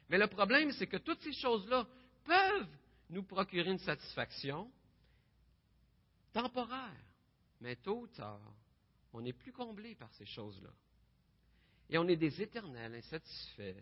Mais 0.09 0.17
le 0.17 0.27
problème, 0.27 0.71
c'est 0.71 0.87
que 0.87 0.97
toutes 0.97 1.21
ces 1.21 1.33
choses-là 1.33 1.87
peuvent 2.23 2.67
nous 3.09 3.23
procurer 3.23 3.71
une 3.71 3.79
satisfaction 3.79 4.71
temporaire, 6.31 7.03
mais 7.59 7.75
tôt 7.75 8.01
ou 8.01 8.07
tard, 8.07 8.39
on 9.13 9.21
n'est 9.21 9.33
plus 9.33 9.51
comblé 9.51 9.95
par 9.95 10.11
ces 10.13 10.25
choses-là. 10.25 10.69
Et 11.89 11.97
on 11.97 12.07
est 12.07 12.15
des 12.15 12.41
éternels 12.41 12.93
insatisfaits. 12.95 13.81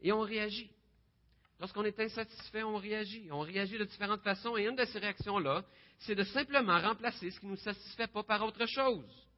Et 0.00 0.12
on 0.12 0.20
réagit. 0.20 0.70
Lorsqu'on 1.60 1.84
est 1.84 1.98
insatisfait, 1.98 2.62
on 2.62 2.76
réagit. 2.76 3.28
On 3.30 3.40
réagit 3.40 3.78
de 3.78 3.84
différentes 3.84 4.22
façons. 4.22 4.56
Et 4.56 4.66
une 4.66 4.76
de 4.76 4.84
ces 4.86 4.98
réactions-là, 4.98 5.64
c'est 5.98 6.14
de 6.14 6.24
simplement 6.24 6.80
remplacer 6.80 7.30
ce 7.30 7.40
qui 7.40 7.46
ne 7.46 7.52
nous 7.52 7.56
satisfait 7.58 8.06
pas 8.06 8.22
par 8.22 8.42
autre 8.42 8.64
chose. 8.66 9.28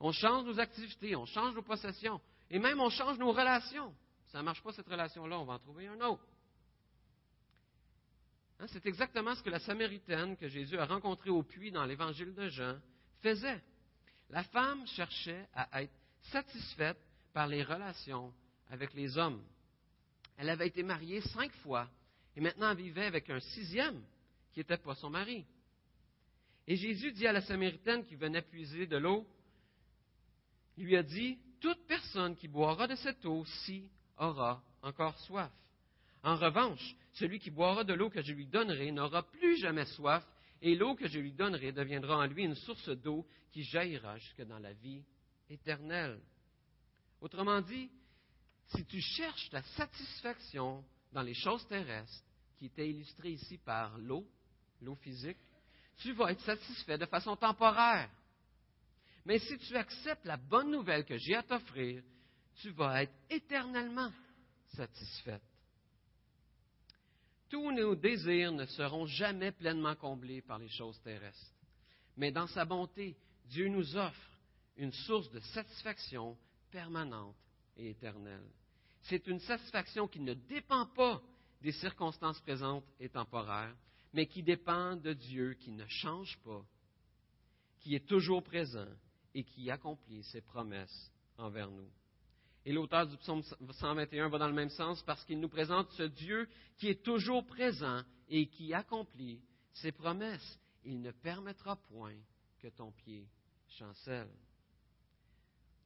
On 0.00 0.12
change 0.12 0.44
nos 0.44 0.58
activités, 0.58 1.16
on 1.16 1.26
change 1.26 1.54
nos 1.54 1.62
possessions, 1.62 2.20
et 2.50 2.58
même 2.58 2.80
on 2.80 2.90
change 2.90 3.18
nos 3.18 3.32
relations. 3.32 3.94
Ça 4.26 4.38
ne 4.38 4.42
marche 4.42 4.62
pas 4.62 4.72
cette 4.72 4.88
relation-là, 4.88 5.38
on 5.38 5.44
va 5.44 5.54
en 5.54 5.58
trouver 5.58 5.86
un 5.86 6.00
autre. 6.02 6.26
Hein, 8.58 8.66
c'est 8.68 8.84
exactement 8.86 9.34
ce 9.34 9.42
que 9.42 9.50
la 9.50 9.58
Samaritaine 9.58 10.36
que 10.36 10.48
Jésus 10.48 10.78
a 10.78 10.86
rencontrée 10.86 11.30
au 11.30 11.42
puits 11.42 11.70
dans 11.70 11.84
l'évangile 11.84 12.34
de 12.34 12.48
Jean 12.48 12.78
faisait. 13.22 13.62
La 14.30 14.42
femme 14.44 14.86
cherchait 14.88 15.48
à 15.54 15.82
être 15.82 15.94
satisfaite 16.30 16.98
par 17.32 17.46
les 17.46 17.62
relations 17.62 18.32
avec 18.70 18.92
les 18.94 19.16
hommes. 19.16 19.42
Elle 20.36 20.50
avait 20.50 20.66
été 20.66 20.82
mariée 20.82 21.20
cinq 21.20 21.52
fois 21.56 21.88
et 22.34 22.40
maintenant 22.40 22.74
vivait 22.74 23.06
avec 23.06 23.30
un 23.30 23.40
sixième 23.40 24.02
qui 24.52 24.60
n'était 24.60 24.76
pas 24.76 24.94
son 24.94 25.10
mari. 25.10 25.46
Et 26.66 26.76
Jésus 26.76 27.12
dit 27.12 27.26
à 27.26 27.32
la 27.32 27.40
Samaritaine 27.40 28.04
qui 28.04 28.16
venait 28.16 28.42
puiser 28.42 28.86
de 28.86 28.96
l'eau, 28.96 29.26
il 30.76 30.84
lui 30.84 30.96
a 30.96 31.02
dit, 31.02 31.38
Toute 31.60 31.86
personne 31.86 32.36
qui 32.36 32.48
boira 32.48 32.86
de 32.86 32.96
cette 32.96 33.24
eau-ci 33.24 33.88
aura 34.18 34.62
encore 34.82 35.18
soif. 35.20 35.50
En 36.22 36.36
revanche, 36.36 36.96
celui 37.14 37.38
qui 37.38 37.50
boira 37.50 37.84
de 37.84 37.94
l'eau 37.94 38.10
que 38.10 38.20
je 38.20 38.32
lui 38.32 38.46
donnerai 38.46 38.90
n'aura 38.90 39.22
plus 39.22 39.56
jamais 39.58 39.86
soif, 39.86 40.26
et 40.62 40.74
l'eau 40.74 40.94
que 40.94 41.06
je 41.08 41.18
lui 41.18 41.32
donnerai 41.32 41.72
deviendra 41.72 42.18
en 42.18 42.26
lui 42.26 42.44
une 42.44 42.54
source 42.54 42.88
d'eau 42.88 43.26
qui 43.50 43.62
jaillira 43.62 44.18
jusque 44.18 44.42
dans 44.42 44.58
la 44.58 44.72
vie 44.72 45.02
éternelle. 45.50 46.20
Autrement 47.20 47.60
dit, 47.60 47.90
si 48.68 48.84
tu 48.84 49.00
cherches 49.00 49.50
ta 49.50 49.62
satisfaction 49.62 50.84
dans 51.12 51.22
les 51.22 51.34
choses 51.34 51.66
terrestres, 51.68 52.24
qui 52.58 52.66
était 52.66 52.88
illustrée 52.88 53.32
ici 53.32 53.58
par 53.58 53.98
l'eau, 53.98 54.26
l'eau 54.80 54.96
physique, 54.96 55.38
tu 55.98 56.12
vas 56.12 56.32
être 56.32 56.42
satisfait 56.42 56.98
de 56.98 57.06
façon 57.06 57.36
temporaire. 57.36 58.10
Mais 59.24 59.38
si 59.38 59.58
tu 59.58 59.76
acceptes 59.76 60.24
la 60.24 60.36
bonne 60.36 60.70
nouvelle 60.70 61.04
que 61.04 61.16
j'ai 61.18 61.34
à 61.34 61.42
t'offrir, 61.42 62.02
tu 62.56 62.70
vas 62.70 63.02
être 63.02 63.14
éternellement 63.28 64.10
satisfaite. 64.74 65.42
Tous 67.48 67.70
nos 67.72 67.94
désirs 67.94 68.52
ne 68.52 68.66
seront 68.66 69.06
jamais 69.06 69.52
pleinement 69.52 69.94
comblés 69.94 70.42
par 70.42 70.58
les 70.58 70.68
choses 70.68 71.00
terrestres. 71.02 71.52
Mais 72.16 72.32
dans 72.32 72.46
sa 72.48 72.64
bonté, 72.64 73.16
Dieu 73.46 73.68
nous 73.68 73.96
offre 73.96 74.30
une 74.76 74.92
source 74.92 75.30
de 75.30 75.40
satisfaction 75.40 76.36
permanente 76.70 77.36
et 77.76 77.90
éternelle. 77.90 78.48
C'est 79.02 79.26
une 79.28 79.40
satisfaction 79.40 80.08
qui 80.08 80.20
ne 80.20 80.34
dépend 80.34 80.86
pas 80.86 81.22
des 81.62 81.72
circonstances 81.72 82.40
présentes 82.40 82.84
et 82.98 83.08
temporaires, 83.08 83.74
mais 84.12 84.26
qui 84.26 84.42
dépend 84.42 84.96
de 84.96 85.12
Dieu 85.12 85.54
qui 85.54 85.70
ne 85.70 85.86
change 85.86 86.36
pas, 86.44 86.64
qui 87.80 87.94
est 87.94 88.06
toujours 88.06 88.42
présent 88.42 88.88
et 89.34 89.44
qui 89.44 89.70
accomplit 89.70 90.24
ses 90.24 90.40
promesses 90.40 91.12
envers 91.38 91.70
nous. 91.70 91.90
Et 92.66 92.72
l'auteur 92.72 93.06
du 93.06 93.16
psaume 93.18 93.44
121 93.44 94.28
va 94.28 94.38
dans 94.38 94.48
le 94.48 94.52
même 94.52 94.70
sens 94.70 95.00
parce 95.04 95.24
qu'il 95.24 95.38
nous 95.38 95.48
présente 95.48 95.88
ce 95.92 96.02
Dieu 96.02 96.48
qui 96.78 96.88
est 96.88 97.00
toujours 97.00 97.46
présent 97.46 98.02
et 98.28 98.48
qui 98.48 98.74
accomplit 98.74 99.40
ses 99.72 99.92
promesses. 99.92 100.58
Il 100.84 101.00
ne 101.00 101.12
permettra 101.12 101.76
point 101.76 102.16
que 102.58 102.66
ton 102.66 102.90
pied 102.90 103.28
chancelle. 103.78 104.28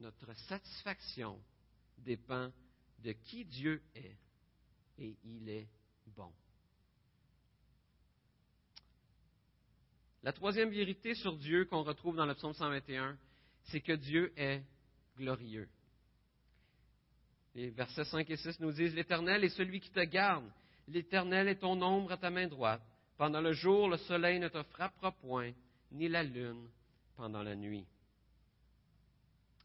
Notre 0.01 0.33
satisfaction 0.49 1.39
dépend 1.99 2.51
de 3.01 3.13
qui 3.13 3.45
Dieu 3.45 3.83
est 3.95 4.17
et 4.97 5.19
il 5.25 5.51
est 5.51 5.69
bon. 6.07 6.33
La 10.23 10.33
troisième 10.33 10.71
vérité 10.71 11.15
sur 11.15 11.37
Dieu 11.37 11.67
qu'on 11.67 11.83
retrouve 11.83 12.17
dans 12.17 12.27
le 12.27 12.35
psaume 12.35 12.55
121, 12.55 13.19
c'est 13.65 13.83
que 13.83 13.93
Dieu 13.93 14.33
est 14.39 14.63
glorieux. 15.19 15.69
Les 17.55 17.71
versets 17.71 18.05
5 18.05 18.29
et 18.31 18.37
6 18.37 18.61
nous 18.61 18.73
disent, 18.73 18.95
L'Éternel 18.95 19.43
est 19.45 19.51
celui 19.51 19.81
qui 19.81 19.91
te 19.91 20.01
garde. 20.01 20.49
L'Éternel 20.87 21.49
est 21.49 21.57
ton 21.57 21.81
ombre 21.83 22.13
à 22.13 22.17
ta 22.17 22.31
main 22.31 22.47
droite. 22.47 22.83
Pendant 23.17 23.41
le 23.41 23.53
jour, 23.53 23.89
le 23.89 23.97
soleil 23.97 24.39
ne 24.39 24.49
te 24.49 24.63
frappera 24.63 25.13
point, 25.13 25.53
ni 25.93 26.09
la 26.09 26.23
lune 26.23 26.69
pendant 27.17 27.43
la 27.43 27.55
nuit. 27.55 27.87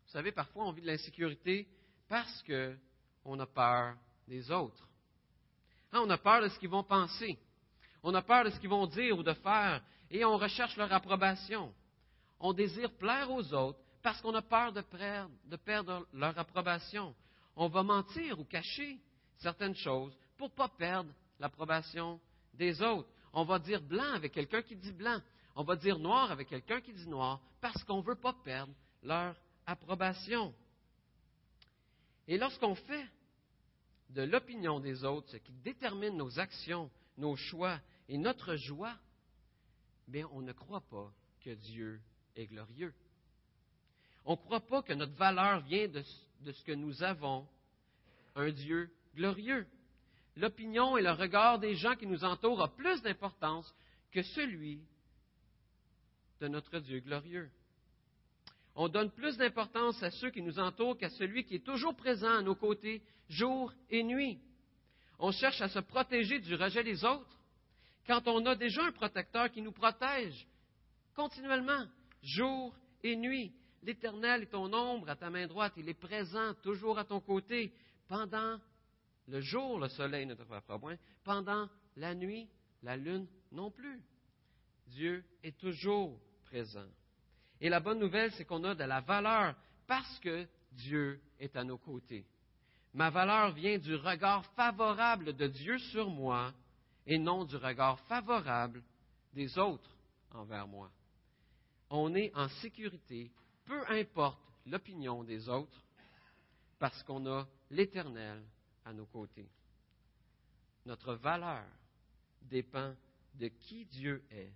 Vous 0.05 0.11
savez, 0.11 0.31
parfois 0.31 0.65
on 0.65 0.71
vit 0.71 0.81
de 0.81 0.87
l'insécurité 0.87 1.67
parce 2.07 2.43
qu'on 2.43 3.39
a 3.39 3.45
peur 3.45 3.95
des 4.27 4.49
autres. 4.51 4.87
Hein, 5.91 6.01
on 6.05 6.09
a 6.09 6.17
peur 6.17 6.41
de 6.41 6.49
ce 6.49 6.59
qu'ils 6.59 6.69
vont 6.69 6.83
penser. 6.83 7.37
On 8.03 8.13
a 8.13 8.21
peur 8.21 8.45
de 8.45 8.49
ce 8.49 8.59
qu'ils 8.59 8.69
vont 8.69 8.87
dire 8.87 9.17
ou 9.17 9.23
de 9.23 9.33
faire. 9.33 9.81
Et 10.09 10.25
on 10.25 10.37
recherche 10.37 10.75
leur 10.77 10.91
approbation. 10.91 11.73
On 12.39 12.53
désire 12.53 12.91
plaire 12.93 13.31
aux 13.31 13.53
autres 13.53 13.79
parce 14.03 14.21
qu'on 14.21 14.35
a 14.35 14.41
peur 14.41 14.71
de 14.71 14.81
perdre, 14.81 15.31
de 15.45 15.55
perdre 15.55 16.05
leur 16.13 16.37
approbation 16.37 17.15
on 17.55 17.67
va 17.67 17.83
mentir 17.83 18.39
ou 18.39 18.43
cacher 18.43 18.99
certaines 19.37 19.75
choses 19.75 20.17
pour 20.37 20.49
ne 20.49 20.53
pas 20.55 20.69
perdre 20.69 21.11
l'approbation 21.39 22.19
des 22.53 22.81
autres. 22.81 23.09
On 23.33 23.43
va 23.43 23.59
dire 23.59 23.81
blanc 23.81 24.13
avec 24.13 24.33
quelqu'un 24.33 24.61
qui 24.61 24.75
dit 24.75 24.91
blanc. 24.91 25.19
On 25.55 25.63
va 25.63 25.75
dire 25.75 25.99
noir 25.99 26.31
avec 26.31 26.49
quelqu'un 26.49 26.81
qui 26.81 26.93
dit 26.93 27.07
noir 27.07 27.41
parce 27.61 27.83
qu'on 27.83 27.97
ne 27.97 28.05
veut 28.05 28.15
pas 28.15 28.33
perdre 28.43 28.73
leur 29.03 29.35
approbation. 29.65 30.53
Et 32.27 32.37
lorsqu'on 32.37 32.75
fait 32.75 33.05
de 34.09 34.23
l'opinion 34.23 34.79
des 34.79 35.03
autres 35.03 35.29
ce 35.31 35.37
qui 35.37 35.53
détermine 35.63 36.17
nos 36.17 36.39
actions, 36.39 36.89
nos 37.17 37.35
choix 37.35 37.79
et 38.09 38.17
notre 38.17 38.55
joie, 38.55 38.95
bien, 40.07 40.27
on 40.31 40.41
ne 40.41 40.51
croit 40.51 40.81
pas 40.81 41.11
que 41.41 41.51
Dieu 41.51 42.01
est 42.35 42.45
glorieux. 42.45 42.93
On 44.25 44.31
ne 44.31 44.37
croit 44.37 44.65
pas 44.65 44.81
que 44.81 44.93
notre 44.93 45.13
valeur 45.13 45.61
vient 45.61 45.87
de, 45.87 46.03
de 46.45 46.51
ce 46.51 46.63
que 46.63 46.71
nous 46.71 47.03
avons 47.03 47.47
un 48.35 48.51
Dieu 48.51 48.89
glorieux. 49.15 49.65
L'opinion 50.35 50.95
et 50.95 51.01
le 51.01 51.11
regard 51.11 51.59
des 51.59 51.75
gens 51.75 51.95
qui 51.95 52.05
nous 52.05 52.23
entourent 52.23 52.59
ont 52.59 52.67
plus 52.67 53.01
d'importance 53.01 53.73
que 54.11 54.21
celui 54.21 54.79
de 56.39 56.47
notre 56.47 56.79
Dieu 56.79 56.99
glorieux. 56.99 57.49
On 58.75 58.89
donne 58.89 59.09
plus 59.09 59.37
d'importance 59.37 60.01
à 60.03 60.11
ceux 60.11 60.29
qui 60.29 60.41
nous 60.41 60.59
entourent 60.59 60.97
qu'à 60.97 61.09
celui 61.09 61.45
qui 61.45 61.55
est 61.55 61.65
toujours 61.65 61.95
présent 61.95 62.37
à 62.37 62.41
nos 62.41 62.55
côtés 62.55 63.01
jour 63.29 63.73
et 63.89 64.03
nuit. 64.03 64.39
On 65.17 65.31
cherche 65.31 65.61
à 65.61 65.69
se 65.69 65.79
protéger 65.79 66.39
du 66.39 66.55
rejet 66.55 66.83
des 66.83 67.03
autres 67.03 67.39
quand 68.05 68.27
on 68.27 68.45
a 68.45 68.55
déjà 68.55 68.83
un 68.83 68.91
protecteur 68.91 69.49
qui 69.49 69.61
nous 69.61 69.71
protège 69.71 70.45
continuellement, 71.15 71.85
jour 72.21 72.75
et 73.01 73.15
nuit. 73.15 73.53
L'Éternel 73.83 74.43
est 74.43 74.51
ton 74.51 74.71
ombre 74.73 75.09
à 75.09 75.15
ta 75.15 75.29
main 75.29 75.47
droite, 75.47 75.73
il 75.77 75.87
est 75.89 75.93
présent 75.93 76.53
toujours 76.63 76.97
à 76.97 77.05
ton 77.05 77.19
côté. 77.19 77.71
Pendant 78.07 78.59
le 79.27 79.41
jour, 79.41 79.79
le 79.79 79.87
soleil 79.89 80.25
ne 80.25 80.35
te 80.35 80.43
frappera 80.43 80.79
point. 80.79 80.97
Pendant 81.23 81.67
la 81.95 82.13
nuit, 82.13 82.47
la 82.83 82.97
lune 82.97 83.27
non 83.51 83.71
plus. 83.71 84.01
Dieu 84.87 85.23
est 85.43 85.57
toujours 85.57 86.19
présent. 86.45 86.87
Et 87.61 87.69
la 87.69 87.79
bonne 87.79 87.99
nouvelle, 87.99 88.31
c'est 88.33 88.45
qu'on 88.45 88.63
a 88.63 88.75
de 88.75 88.83
la 88.83 89.01
valeur 89.01 89.55
parce 89.87 90.19
que 90.19 90.47
Dieu 90.71 91.19
est 91.39 91.55
à 91.55 91.63
nos 91.63 91.77
côtés. 91.77 92.25
Ma 92.93 93.09
valeur 93.09 93.51
vient 93.51 93.77
du 93.77 93.95
regard 93.95 94.45
favorable 94.53 95.33
de 95.33 95.47
Dieu 95.47 95.77
sur 95.77 96.09
moi 96.09 96.53
et 97.05 97.17
non 97.17 97.43
du 97.43 97.55
regard 97.55 97.99
favorable 98.01 98.81
des 99.33 99.57
autres 99.57 99.95
envers 100.31 100.67
moi. 100.67 100.89
On 101.89 102.13
est 102.15 102.33
en 102.35 102.47
sécurité 102.47 103.31
peu 103.65 103.83
importe 103.89 104.39
l'opinion 104.65 105.23
des 105.23 105.49
autres, 105.49 105.83
parce 106.79 107.01
qu'on 107.03 107.25
a 107.27 107.47
l'Éternel 107.69 108.43
à 108.83 108.93
nos 108.93 109.05
côtés. 109.05 109.49
Notre 110.85 111.15
valeur 111.15 111.65
dépend 112.41 112.95
de 113.33 113.47
qui 113.47 113.85
Dieu 113.85 114.23
est 114.29 114.53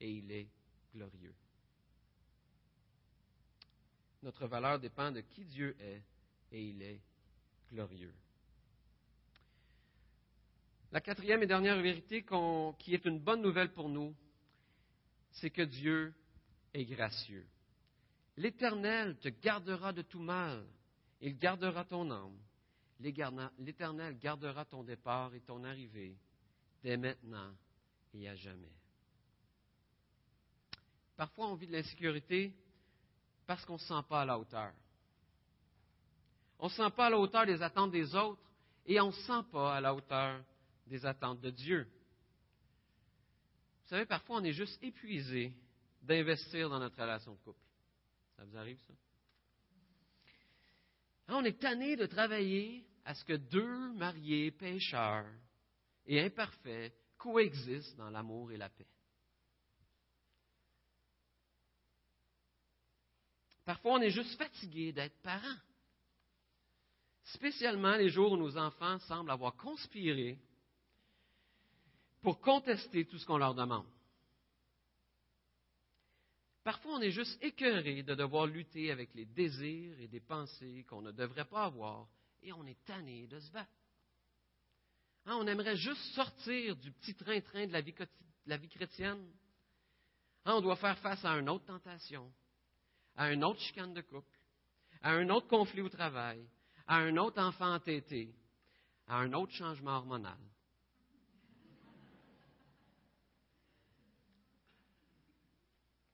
et 0.00 0.10
il 0.10 0.30
est 0.30 0.48
glorieux. 0.94 1.34
Notre 4.22 4.46
valeur 4.46 4.78
dépend 4.78 5.10
de 5.10 5.20
qui 5.20 5.44
Dieu 5.44 5.76
est 5.80 6.02
et 6.52 6.68
il 6.68 6.82
est 6.82 7.00
glorieux. 7.70 8.14
La 10.92 11.00
quatrième 11.00 11.42
et 11.42 11.46
dernière 11.46 11.80
vérité 11.80 12.24
qui 12.78 12.94
est 12.94 13.04
une 13.04 13.18
bonne 13.18 13.42
nouvelle 13.42 13.72
pour 13.72 13.88
nous, 13.88 14.14
c'est 15.32 15.50
que 15.50 15.62
Dieu 15.62 16.14
est 16.72 16.84
gracieux. 16.84 17.46
L'Éternel 18.36 19.16
te 19.18 19.28
gardera 19.28 19.92
de 19.92 20.02
tout 20.02 20.20
mal. 20.20 20.66
Il 21.20 21.38
gardera 21.38 21.84
ton 21.84 22.10
âme. 22.10 22.38
L'Éternel 23.00 24.18
gardera 24.18 24.64
ton 24.64 24.82
départ 24.82 25.34
et 25.34 25.40
ton 25.40 25.64
arrivée 25.64 26.16
dès 26.82 26.96
maintenant 26.96 27.54
et 28.14 28.28
à 28.28 28.34
jamais. 28.34 28.72
Parfois, 31.16 31.48
on 31.48 31.54
vit 31.54 31.66
de 31.66 31.72
l'insécurité 31.72 32.54
Parce 33.46 33.64
qu'on 33.64 33.74
ne 33.74 33.78
se 33.78 33.86
sent 33.86 34.02
pas 34.08 34.22
à 34.22 34.24
la 34.24 34.38
hauteur. 34.38 34.72
On 36.58 36.66
ne 36.66 36.70
se 36.70 36.76
sent 36.76 36.90
pas 36.96 37.06
à 37.06 37.10
la 37.10 37.18
hauteur 37.18 37.46
des 37.46 37.62
attentes 37.62 37.90
des 37.90 38.14
autres 38.14 38.40
et 38.86 39.00
on 39.00 39.08
ne 39.08 39.12
se 39.12 39.22
sent 39.22 39.42
pas 39.50 39.76
à 39.76 39.80
la 39.80 39.94
hauteur 39.94 40.42
des 40.86 41.04
attentes 41.04 41.40
de 41.40 41.50
Dieu. 41.50 41.86
Vous 43.84 43.90
savez, 43.90 44.06
parfois 44.06 44.38
on 44.38 44.44
est 44.44 44.52
juste 44.52 44.82
épuisé 44.82 45.52
d'investir 46.02 46.68
dans 46.70 46.78
notre 46.78 47.00
relation 47.00 47.32
de 47.32 47.38
couple. 47.38 47.65
Ça 48.36 48.44
vous 48.44 48.56
arrive, 48.56 48.80
ça? 48.86 48.94
On 51.28 51.44
est 51.44 51.58
tanné 51.58 51.96
de 51.96 52.06
travailler 52.06 52.86
à 53.04 53.14
ce 53.14 53.24
que 53.24 53.34
deux 53.34 53.92
mariés 53.94 54.52
pécheurs 54.52 55.26
et 56.06 56.20
imparfaits 56.20 56.92
coexistent 57.18 57.96
dans 57.96 58.10
l'amour 58.10 58.52
et 58.52 58.56
la 58.56 58.68
paix. 58.68 58.86
Parfois, 63.64 63.94
on 63.94 64.00
est 64.00 64.10
juste 64.10 64.36
fatigué 64.38 64.92
d'être 64.92 65.20
parent. 65.22 65.56
Spécialement 67.24 67.96
les 67.96 68.10
jours 68.10 68.32
où 68.32 68.36
nos 68.36 68.56
enfants 68.56 69.00
semblent 69.00 69.32
avoir 69.32 69.56
conspiré 69.56 70.38
pour 72.22 72.40
contester 72.40 73.04
tout 73.04 73.18
ce 73.18 73.26
qu'on 73.26 73.38
leur 73.38 73.54
demande. 73.54 73.86
Parfois, 76.66 76.94
on 76.94 77.00
est 77.00 77.12
juste 77.12 77.40
écœuré 77.44 78.02
de 78.02 78.16
devoir 78.16 78.48
lutter 78.48 78.90
avec 78.90 79.14
les 79.14 79.24
désirs 79.24 80.00
et 80.00 80.08
des 80.08 80.18
pensées 80.18 80.84
qu'on 80.88 81.00
ne 81.00 81.12
devrait 81.12 81.44
pas 81.44 81.66
avoir 81.66 82.08
et 82.42 82.52
on 82.52 82.66
est 82.66 82.84
tanné 82.84 83.28
de 83.28 83.38
se 83.38 83.52
battre. 83.52 83.70
Hein, 85.26 85.36
on 85.38 85.46
aimerait 85.46 85.76
juste 85.76 86.02
sortir 86.16 86.74
du 86.74 86.90
petit 86.90 87.14
train-train 87.14 87.68
de 87.68 87.72
la 87.72 88.56
vie, 88.56 88.68
chrétienne. 88.68 89.32
Hein, 90.44 90.54
on 90.56 90.60
doit 90.60 90.74
faire 90.74 90.98
face 90.98 91.24
à 91.24 91.38
une 91.38 91.48
autre 91.48 91.66
tentation, 91.66 92.32
à 93.14 93.32
une 93.32 93.44
autre 93.44 93.60
chicane 93.60 93.94
de 93.94 94.00
couple, 94.00 94.36
à 95.02 95.12
un 95.12 95.28
autre 95.28 95.46
conflit 95.46 95.82
au 95.82 95.88
travail, 95.88 96.44
à 96.88 96.96
un 96.96 97.16
autre 97.16 97.40
enfant 97.40 97.74
entêté, 97.74 98.34
à 99.06 99.18
un 99.18 99.32
autre 99.34 99.52
changement 99.52 99.98
hormonal. 99.98 100.36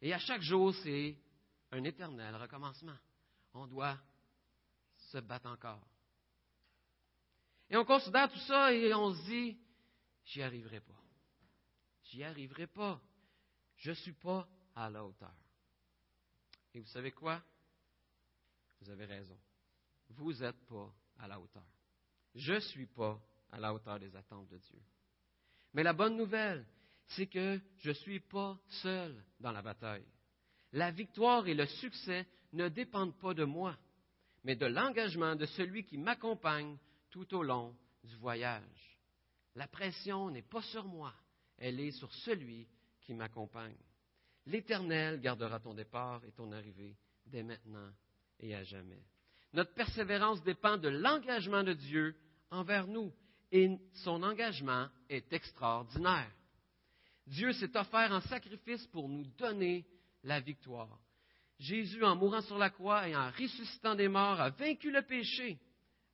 Et 0.02 0.12
à 0.12 0.18
chaque 0.18 0.42
jour, 0.42 0.74
c'est 0.82 1.16
un 1.70 1.84
éternel 1.84 2.34
recommencement. 2.34 2.96
On 3.54 3.68
doit 3.68 3.96
se 4.96 5.18
battre 5.18 5.46
encore. 5.46 5.86
Et 7.70 7.76
on 7.76 7.84
considère 7.84 8.30
tout 8.30 8.38
ça 8.40 8.72
et 8.74 8.92
on 8.92 9.14
se 9.14 9.24
dit, 9.24 9.58
j'y 10.24 10.42
arriverai 10.42 10.80
pas. 10.80 11.00
J'y 12.04 12.24
arriverai 12.24 12.66
pas. 12.66 13.00
Je 13.76 13.90
ne 13.90 13.94
suis 13.94 14.12
pas 14.12 14.46
à 14.74 14.90
la 14.90 15.04
hauteur. 15.04 15.34
Et 16.74 16.80
vous 16.80 16.88
savez 16.88 17.12
quoi? 17.12 17.40
Vous 18.80 18.90
avez 18.90 19.04
raison. 19.04 19.38
Vous 20.08 20.32
n'êtes 20.32 20.66
pas 20.66 20.92
à 21.20 21.28
la 21.28 21.38
hauteur. 21.38 21.64
Je 22.34 22.54
ne 22.54 22.60
suis 22.60 22.86
pas 22.86 23.20
à 23.52 23.60
la 23.60 23.72
hauteur 23.72 24.00
des 24.00 24.14
attentes 24.16 24.48
de 24.48 24.58
Dieu. 24.58 24.82
Mais 25.74 25.84
la 25.84 25.92
bonne 25.92 26.16
nouvelle, 26.16 26.66
c'est 27.08 27.26
que 27.26 27.60
je 27.78 27.90
ne 27.90 27.94
suis 27.94 28.20
pas 28.20 28.58
seul 28.82 29.22
dans 29.40 29.52
la 29.52 29.62
bataille. 29.62 30.06
La 30.72 30.90
victoire 30.90 31.46
et 31.46 31.54
le 31.54 31.66
succès 31.66 32.26
ne 32.52 32.68
dépendent 32.68 33.18
pas 33.18 33.34
de 33.34 33.44
moi, 33.44 33.76
mais 34.44 34.56
de 34.56 34.66
l'engagement 34.66 35.36
de 35.36 35.46
celui 35.46 35.84
qui 35.84 35.98
m'accompagne 35.98 36.76
tout 37.10 37.34
au 37.34 37.42
long 37.42 37.76
du 38.04 38.16
voyage. 38.16 38.98
La 39.54 39.68
pression 39.68 40.30
n'est 40.30 40.42
pas 40.42 40.62
sur 40.62 40.84
moi, 40.84 41.12
elle 41.58 41.78
est 41.80 41.92
sur 41.92 42.12
celui 42.12 42.66
qui 43.02 43.14
m'accompagne. 43.14 43.76
L'Éternel 44.46 45.20
gardera 45.20 45.60
ton 45.60 45.74
départ 45.74 46.24
et 46.24 46.32
ton 46.32 46.50
arrivée 46.52 46.96
dès 47.26 47.42
maintenant 47.42 47.90
et 48.40 48.54
à 48.54 48.64
jamais. 48.64 49.02
Notre 49.52 49.74
persévérance 49.74 50.42
dépend 50.42 50.78
de 50.78 50.88
l'engagement 50.88 51.62
de 51.62 51.74
Dieu 51.74 52.16
envers 52.50 52.86
nous 52.86 53.12
et 53.50 53.70
son 53.92 54.22
engagement 54.22 54.88
est 55.08 55.32
extraordinaire. 55.32 56.30
Dieu 57.26 57.52
s'est 57.52 57.76
offert 57.76 58.12
en 58.12 58.20
sacrifice 58.22 58.86
pour 58.88 59.08
nous 59.08 59.24
donner 59.38 59.86
la 60.22 60.40
victoire. 60.40 60.98
Jésus, 61.58 62.02
en 62.04 62.16
mourant 62.16 62.42
sur 62.42 62.58
la 62.58 62.70
croix 62.70 63.08
et 63.08 63.14
en 63.14 63.30
ressuscitant 63.30 63.94
des 63.94 64.08
morts, 64.08 64.40
a 64.40 64.50
vaincu 64.50 64.90
le 64.90 65.02
péché 65.02 65.60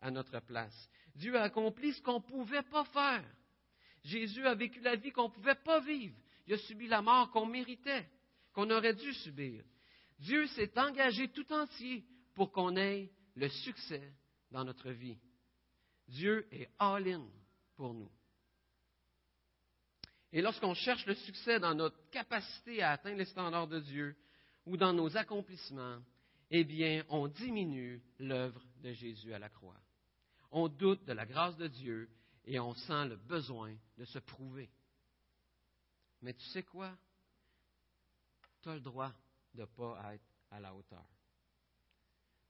à 0.01 0.11
notre 0.11 0.41
place. 0.41 0.91
Dieu 1.15 1.37
a 1.37 1.45
accompli 1.45 1.93
ce 1.93 2.03
qu'on 2.03 2.19
ne 2.19 2.25
pouvait 2.25 2.63
pas 2.63 2.85
faire. 2.85 3.25
Jésus 4.05 4.47
a 4.47 4.55
vécu 4.55 4.81
la 4.81 4.97
vie 4.97 5.11
qu'on 5.11 5.29
ne 5.29 5.35
pouvait 5.35 5.55
pas 5.55 5.81
vivre. 5.81 6.17
Il 6.47 6.55
a 6.55 6.59
subi 6.59 6.87
la 6.87 7.03
mort 7.03 7.31
qu'on 7.31 7.47
méritait, 7.47 8.09
qu'on 8.53 8.71
aurait 8.71 8.95
dû 8.95 9.13
subir. 9.15 9.65
Dieu 10.19 10.47
s'est 10.49 10.79
engagé 10.79 11.29
tout 11.29 11.51
entier 11.53 12.05
pour 12.35 12.53
qu'on 12.53 12.77
ait 12.77 13.11
le 13.35 13.49
succès 13.49 14.13
dans 14.51 14.65
notre 14.65 14.91
vie. 14.91 15.19
Dieu 16.09 16.47
est 16.53 16.71
all-in 16.79 17.27
pour 17.77 17.95
nous. 17.95 18.11
Et 20.33 20.43
lorsqu'on 20.43 20.75
cherche 20.75 21.07
le 21.07 21.15
succès 21.15 21.59
dans 21.59 21.75
notre 21.75 21.99
capacité 22.11 22.83
à 22.83 22.93
atteindre 22.93 23.19
les 23.19 23.25
standards 23.25 23.69
de 23.69 23.81
Dieu 23.81 24.17
ou 24.67 24.77
dans 24.77 24.93
nos 24.93 25.17
accomplissements, 25.17 25.99
eh 26.51 26.65
bien, 26.65 27.05
on 27.09 27.29
diminue 27.29 28.03
l'œuvre 28.19 28.63
de 28.83 28.93
Jésus 28.93 29.33
à 29.33 29.39
la 29.39 29.49
croix. 29.49 29.81
On 30.51 30.69
doute 30.69 31.05
de 31.05 31.13
la 31.13 31.27
grâce 31.27 31.57
de 31.57 31.67
Dieu 31.67 32.09
et 32.45 32.59
on 32.59 32.75
sent 32.75 33.09
le 33.09 33.17
besoin 33.17 33.75
de 33.97 34.05
se 34.05 34.19
prouver. 34.19 34.71
Mais 36.23 36.35
tu 36.35 36.45
sais 36.47 36.63
quoi? 36.63 36.97
Tu 38.63 38.69
as 38.69 38.75
le 38.75 38.81
droit 38.81 39.13
de 39.55 39.63
ne 39.63 39.67
pas 39.67 40.15
être 40.15 40.25
à 40.51 40.61
la 40.61 40.75
hauteur. 40.75 41.05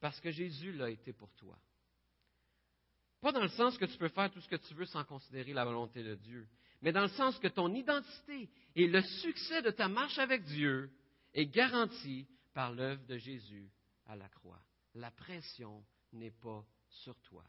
Parce 0.01 0.21
que 0.21 0.31
Jésus 0.31 0.73
l'a 0.73 0.91
été 0.91 1.13
pour 1.13 1.33
toi. 1.35 1.59
Pas 3.21 3.33
dans 3.33 3.43
le 3.43 3.49
sens 3.49 3.77
que 3.77 3.85
tu 3.85 3.99
peux 3.99 4.09
faire 4.09 4.31
tout 4.31 4.41
ce 4.41 4.49
que 4.49 4.57
tu 4.57 4.75
veux 4.75 4.87
sans 4.87 5.05
considérer 5.05 5.53
la 5.53 5.65
volonté 5.65 6.05
de 6.05 6.15
Dieu, 6.15 6.47
mais 6.81 6.93
dans 6.93 7.03
le 7.03 7.09
sens 7.09 7.39
que 7.39 7.49
ton 7.49 7.75
identité 7.75 8.49
et 8.75 8.87
le 8.87 9.03
succès 9.03 9.63
de 9.63 9.71
ta 9.71 9.89
marche 9.89 10.19
avec 10.19 10.45
Dieu 10.45 10.91
est 11.35 11.47
garanti 11.47 12.27
par 12.55 12.73
l'œuvre 12.73 13.05
de 13.07 13.17
Jésus 13.17 13.71
à 14.07 14.17
la 14.17 14.29
croix. 14.29 14.63
La 14.95 15.11
pression 15.11 15.85
n'est 16.13 16.31
pas 16.31 16.65
sur 16.89 17.19
toi. 17.23 17.45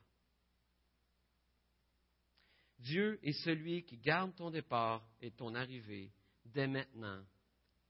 Dieu 2.79 3.19
est 3.23 3.33
celui 3.43 3.83
qui 3.83 3.97
garde 3.97 4.35
ton 4.35 4.51
départ 4.51 5.05
et 5.21 5.31
ton 5.31 5.53
arrivée 5.53 6.11
dès 6.45 6.67
maintenant 6.67 7.23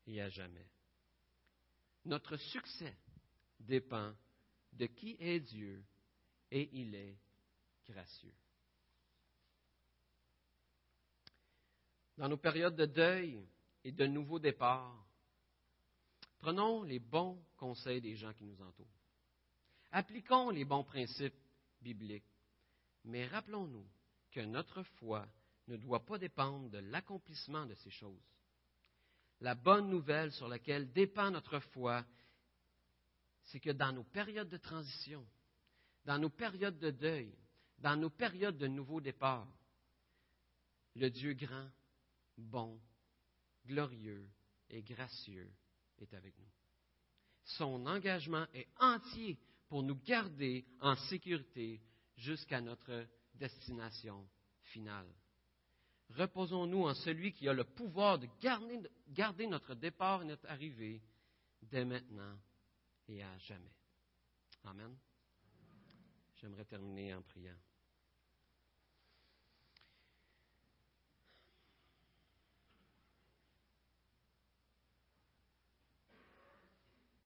et 0.07 0.21
à 0.21 0.29
jamais. 0.29 0.67
Notre 2.05 2.37
succès 2.37 2.95
dépend 3.59 4.13
de 4.73 4.87
qui 4.87 5.15
est 5.19 5.39
Dieu 5.39 5.83
et 6.51 6.69
il 6.73 6.95
est 6.95 7.17
gracieux. 7.87 8.33
Dans 12.19 12.27
nos 12.27 12.37
périodes 12.37 12.75
de 12.75 12.85
deuil 12.85 13.41
et 13.85 13.93
de 13.93 14.05
nouveaux 14.05 14.39
départs, 14.39 15.07
prenons 16.39 16.83
les 16.83 16.99
bons 16.99 17.41
conseils 17.55 18.01
des 18.01 18.17
gens 18.17 18.33
qui 18.33 18.43
nous 18.43 18.61
entourent. 18.61 18.85
Appliquons 19.91 20.49
les 20.49 20.65
bons 20.65 20.83
principes 20.83 21.39
bibliques, 21.81 22.29
mais 23.05 23.25
rappelons-nous 23.25 23.87
que 24.31 24.41
notre 24.41 24.83
foi 24.83 25.25
ne 25.69 25.77
doit 25.77 26.05
pas 26.05 26.17
dépendre 26.17 26.69
de 26.69 26.79
l'accomplissement 26.79 27.65
de 27.65 27.73
ces 27.75 27.89
choses. 27.89 28.27
La 29.39 29.55
bonne 29.55 29.89
nouvelle 29.89 30.33
sur 30.33 30.49
laquelle 30.49 30.91
dépend 30.91 31.31
notre 31.31 31.59
foi, 31.59 32.05
c'est 33.43 33.61
que 33.61 33.69
dans 33.69 33.93
nos 33.93 34.03
périodes 34.03 34.49
de 34.49 34.57
transition, 34.57 35.25
dans 36.03 36.19
nos 36.19 36.29
périodes 36.29 36.79
de 36.79 36.91
deuil, 36.91 37.33
dans 37.77 37.95
nos 37.95 38.09
périodes 38.09 38.57
de 38.57 38.67
nouveaux 38.67 38.99
départs, 38.99 39.47
le 40.95 41.09
Dieu 41.09 41.33
grand 41.33 41.69
bon, 42.39 42.79
glorieux 43.65 44.27
et 44.69 44.81
gracieux 44.81 45.51
est 45.99 46.13
avec 46.13 46.37
nous. 46.37 46.51
Son 47.43 47.85
engagement 47.85 48.45
est 48.53 48.67
entier 48.79 49.37
pour 49.67 49.83
nous 49.83 49.95
garder 49.95 50.65
en 50.81 50.95
sécurité 50.95 51.81
jusqu'à 52.15 52.61
notre 52.61 53.05
destination 53.35 54.27
finale. 54.63 55.07
Reposons-nous 56.15 56.87
en 56.87 56.93
celui 56.95 57.33
qui 57.33 57.47
a 57.47 57.53
le 57.53 57.63
pouvoir 57.63 58.17
de 58.17 58.27
garder, 58.41 58.79
garder, 59.09 59.47
notre 59.47 59.75
départ 59.75 60.23
et 60.23 60.25
notre 60.25 60.47
arrivée 60.49 61.01
dès 61.61 61.85
maintenant 61.85 62.35
et 63.07 63.23
à 63.23 63.37
jamais. 63.39 63.73
Amen. 64.63 64.95
J'aimerais 66.41 66.65
terminer 66.65 67.13
en 67.13 67.21
priant. 67.21 67.57